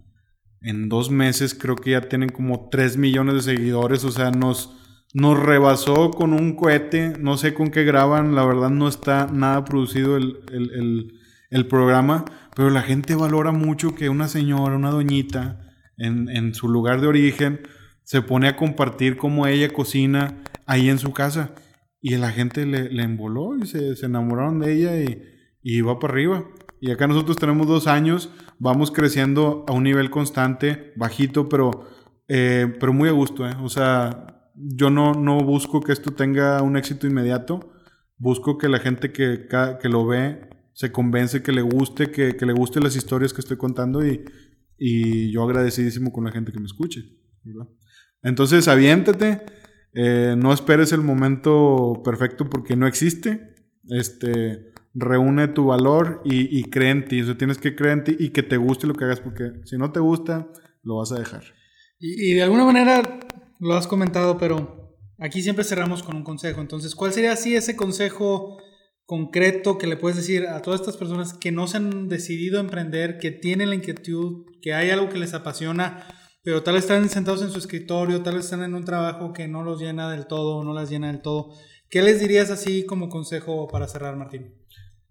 En 0.60 0.88
dos 0.88 1.10
meses 1.10 1.54
creo 1.54 1.74
que 1.74 1.90
ya 1.90 2.02
tienen 2.02 2.28
como 2.28 2.68
3 2.70 2.98
millones 2.98 3.34
de 3.34 3.56
seguidores, 3.56 4.04
o 4.04 4.12
sea, 4.12 4.30
nos 4.30 4.76
nos 5.12 5.38
rebasó 5.38 6.10
con 6.10 6.32
un 6.32 6.54
cohete, 6.54 7.14
no 7.18 7.36
sé 7.36 7.54
con 7.54 7.70
qué 7.70 7.84
graban, 7.84 8.34
la 8.34 8.44
verdad 8.44 8.70
no 8.70 8.88
está 8.88 9.26
nada 9.26 9.64
producido 9.64 10.16
el, 10.16 11.66
programa, 11.68 12.24
pero 12.54 12.70
la 12.70 12.82
gente 12.82 13.14
valora 13.14 13.50
mucho 13.50 13.94
que 13.94 14.08
una 14.08 14.28
señora, 14.28 14.76
una 14.76 14.90
doñita, 14.90 15.60
en, 15.96 16.54
su 16.54 16.68
lugar 16.68 17.00
de 17.00 17.08
origen, 17.08 17.60
se 18.04 18.22
pone 18.22 18.48
a 18.48 18.56
compartir 18.56 19.16
cómo 19.16 19.46
ella 19.46 19.72
cocina 19.72 20.42
ahí 20.66 20.88
en 20.88 20.98
su 20.98 21.12
casa. 21.12 21.54
Y 22.00 22.16
la 22.16 22.30
gente 22.30 22.64
le, 22.64 22.88
le 22.88 23.02
emboló 23.02 23.56
y 23.58 23.66
se, 23.66 23.94
enamoraron 24.06 24.58
de 24.60 24.72
ella 24.72 24.96
y, 24.98 25.22
y 25.62 25.82
va 25.82 25.98
para 25.98 26.14
arriba. 26.14 26.44
Y 26.80 26.90
acá 26.90 27.06
nosotros 27.06 27.36
tenemos 27.36 27.66
dos 27.66 27.86
años, 27.86 28.30
vamos 28.58 28.90
creciendo 28.90 29.66
a 29.68 29.72
un 29.72 29.84
nivel 29.84 30.08
constante, 30.08 30.94
bajito, 30.96 31.48
pero, 31.50 31.86
eh, 32.26 32.74
pero 32.80 32.94
muy 32.94 33.10
a 33.10 33.12
gusto. 33.12 33.46
¿eh? 33.46 33.54
O 33.62 33.68
sea, 33.68 34.39
yo 34.62 34.90
no, 34.90 35.14
no 35.14 35.38
busco 35.40 35.80
que 35.80 35.92
esto 35.92 36.12
tenga 36.12 36.62
un 36.62 36.76
éxito 36.76 37.06
inmediato. 37.06 37.72
Busco 38.18 38.58
que 38.58 38.68
la 38.68 38.78
gente 38.78 39.12
que, 39.12 39.48
que 39.80 39.88
lo 39.88 40.06
ve 40.06 40.48
se 40.72 40.92
convence 40.92 41.42
que 41.42 41.52
le 41.52 41.62
guste, 41.62 42.10
que, 42.10 42.36
que 42.36 42.46
le 42.46 42.52
gusten 42.52 42.82
las 42.82 42.96
historias 42.96 43.32
que 43.32 43.40
estoy 43.40 43.56
contando 43.56 44.06
y, 44.06 44.24
y, 44.78 45.32
yo 45.32 45.42
agradecidísimo 45.42 46.12
con 46.12 46.24
la 46.24 46.32
gente 46.32 46.52
que 46.52 46.60
me 46.60 46.66
escuche. 46.66 47.02
Entonces, 48.22 48.68
aviéntate, 48.68 49.42
eh, 49.94 50.34
no 50.36 50.52
esperes 50.52 50.92
el 50.92 51.00
momento 51.00 52.02
perfecto 52.04 52.48
porque 52.48 52.76
no 52.76 52.86
existe. 52.86 53.54
Este, 53.88 54.72
reúne 54.94 55.48
tu 55.48 55.66
valor 55.66 56.20
y, 56.24 56.58
y 56.58 56.64
cree 56.64 56.90
en 56.90 57.06
ti. 57.06 57.22
O 57.22 57.36
tienes 57.36 57.58
que 57.58 57.74
creer 57.74 57.98
en 57.98 58.04
ti 58.04 58.16
y 58.18 58.30
que 58.30 58.42
te 58.42 58.56
guste 58.56 58.86
lo 58.86 58.94
que 58.94 59.04
hagas, 59.04 59.20
porque 59.20 59.52
si 59.64 59.76
no 59.78 59.92
te 59.92 60.00
gusta, 60.00 60.48
lo 60.82 60.96
vas 60.96 61.12
a 61.12 61.18
dejar. 61.18 61.44
Y, 61.98 62.30
y 62.30 62.34
de 62.34 62.42
alguna 62.42 62.64
manera 62.64 63.20
lo 63.60 63.74
has 63.74 63.86
comentado, 63.86 64.38
pero 64.38 64.96
aquí 65.18 65.42
siempre 65.42 65.64
cerramos 65.64 66.02
con 66.02 66.16
un 66.16 66.24
consejo. 66.24 66.60
Entonces, 66.60 66.94
¿cuál 66.94 67.12
sería 67.12 67.32
así 67.32 67.54
ese 67.54 67.76
consejo 67.76 68.58
concreto 69.04 69.76
que 69.76 69.86
le 69.86 69.96
puedes 69.96 70.16
decir 70.16 70.46
a 70.46 70.62
todas 70.62 70.80
estas 70.80 70.96
personas 70.96 71.34
que 71.34 71.52
no 71.52 71.66
se 71.66 71.76
han 71.76 72.08
decidido 72.08 72.58
a 72.58 72.62
emprender, 72.62 73.18
que 73.18 73.30
tienen 73.30 73.68
la 73.68 73.74
inquietud, 73.74 74.46
que 74.62 74.72
hay 74.72 74.90
algo 74.90 75.08
que 75.08 75.18
les 75.18 75.34
apasiona, 75.34 76.06
pero 76.42 76.62
tal 76.62 76.74
vez 76.74 76.84
están 76.84 77.08
sentados 77.08 77.42
en 77.42 77.50
su 77.50 77.58
escritorio, 77.58 78.22
tal 78.22 78.36
vez 78.36 78.44
están 78.44 78.62
en 78.62 78.74
un 78.74 78.84
trabajo 78.84 79.32
que 79.32 79.48
no 79.48 79.62
los 79.62 79.80
llena 79.80 80.10
del 80.10 80.26
todo 80.26 80.64
no 80.64 80.72
las 80.72 80.88
llena 80.88 81.08
del 81.08 81.22
todo? 81.22 81.52
¿Qué 81.90 82.02
les 82.02 82.20
dirías 82.20 82.50
así 82.50 82.86
como 82.86 83.08
consejo 83.08 83.66
para 83.66 83.88
cerrar, 83.88 84.16
Martín? 84.16 84.54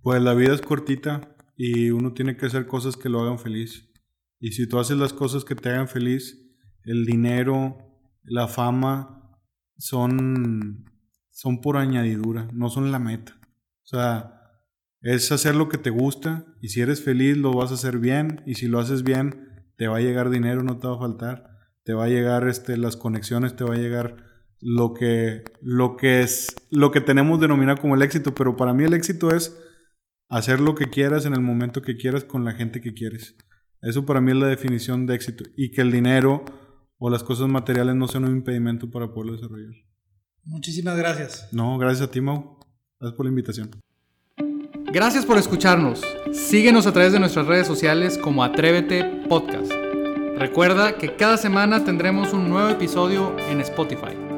Pues 0.02 0.22
la 0.22 0.34
vida 0.34 0.54
es 0.54 0.62
cortita 0.62 1.36
y 1.58 1.90
uno 1.90 2.14
tiene 2.14 2.38
que 2.38 2.46
hacer 2.46 2.68
cosas 2.68 2.96
que 2.96 3.10
lo 3.10 3.20
hagan 3.20 3.38
feliz. 3.38 3.92
Y 4.40 4.54
si 4.54 4.66
tú 4.66 4.80
haces 4.80 4.96
las 4.96 5.12
cosas 5.12 5.44
que 5.44 5.56
te 5.56 5.68
hagan 5.68 5.90
feliz, 5.90 6.38
el 6.86 7.06
dinero, 7.06 7.89
la 8.30 8.48
fama, 8.48 9.38
son, 9.78 10.86
son 11.32 11.62
por 11.62 11.78
añadidura, 11.78 12.48
no 12.54 12.70
son 12.70 12.92
la 12.92 13.00
meta. 13.00 13.40
O 13.84 13.88
sea, 13.88 14.40
es 15.02 15.32
hacer 15.32 15.56
lo 15.56 15.70
que 15.70 15.78
te 15.78 15.90
gusta 15.90 16.46
y 16.62 16.70
si 16.70 16.82
eres 16.82 17.04
feliz 17.04 17.38
lo 17.38 17.54
vas 17.54 17.72
a 17.72 17.76
hacer 17.76 18.00
bien 18.00 18.42
y 18.46 18.56
si 18.56 18.68
lo 18.68 18.80
haces 18.80 19.04
bien 19.04 19.64
te 19.78 19.88
va 19.88 19.98
a 19.98 20.02
llegar 20.02 20.30
dinero, 20.30 20.62
no 20.62 20.78
te 20.78 20.88
va 20.88 20.96
a 20.96 21.00
faltar, 21.00 21.50
te 21.84 21.94
va 21.94 22.06
a 22.06 22.10
llegar 22.10 22.48
este, 22.48 22.76
las 22.78 22.98
conexiones, 22.98 23.56
te 23.56 23.64
va 23.64 23.76
a 23.76 23.78
llegar 23.78 24.18
lo 24.60 24.94
que, 24.94 25.44
lo 25.62 25.96
que 25.96 26.22
es, 26.22 26.54
lo 26.70 26.92
que 26.92 27.00
tenemos 27.00 27.40
denominado 27.40 27.80
como 27.80 27.96
el 27.96 28.02
éxito, 28.02 28.36
pero 28.36 28.58
para 28.58 28.74
mí 28.74 28.84
el 28.84 28.94
éxito 28.94 29.34
es 29.34 29.58
hacer 30.28 30.60
lo 30.60 30.76
que 30.76 30.90
quieras 30.90 31.26
en 31.26 31.34
el 31.34 31.42
momento 31.42 31.82
que 31.82 31.96
quieras 31.96 32.26
con 32.26 32.44
la 32.44 32.52
gente 32.52 32.82
que 32.82 32.94
quieres. 32.94 33.38
Eso 33.82 34.06
para 34.06 34.20
mí 34.20 34.32
es 34.32 34.38
la 34.38 34.48
definición 34.48 35.06
de 35.06 35.16
éxito 35.16 35.46
y 35.56 35.72
que 35.72 35.82
el 35.82 35.92
dinero 35.92 36.44
o 37.00 37.10
las 37.10 37.24
cosas 37.24 37.48
materiales 37.48 37.96
no 37.96 38.08
sean 38.08 38.26
un 38.26 38.36
impedimento 38.36 38.92
para 38.92 39.12
poderlo 39.12 39.34
desarrollar. 39.34 39.74
Muchísimas 40.44 40.98
gracias. 40.98 41.48
No, 41.52 41.78
gracias 41.78 42.08
a 42.08 42.12
ti, 42.12 42.22
Mau. 42.22 42.60
Gracias 43.00 43.16
por 43.16 43.26
la 43.26 43.30
invitación. 43.30 43.72
Gracias 44.92 45.26
por 45.26 45.38
escucharnos. 45.38 46.02
Síguenos 46.32 46.88
a 46.88 46.92
través 46.92 47.14
de 47.14 47.20
nuestras 47.20 47.46
redes 47.46 47.68
sociales 47.68 48.18
como 48.18 48.44
Atrévete 48.44 49.04
Podcast. 49.30 49.72
Recuerda 50.38 50.98
que 50.98 51.16
cada 51.16 51.38
semana 51.38 51.84
tendremos 51.84 52.34
un 52.34 52.50
nuevo 52.50 52.70
episodio 52.70 53.36
en 53.50 53.62
Spotify. 53.62 54.29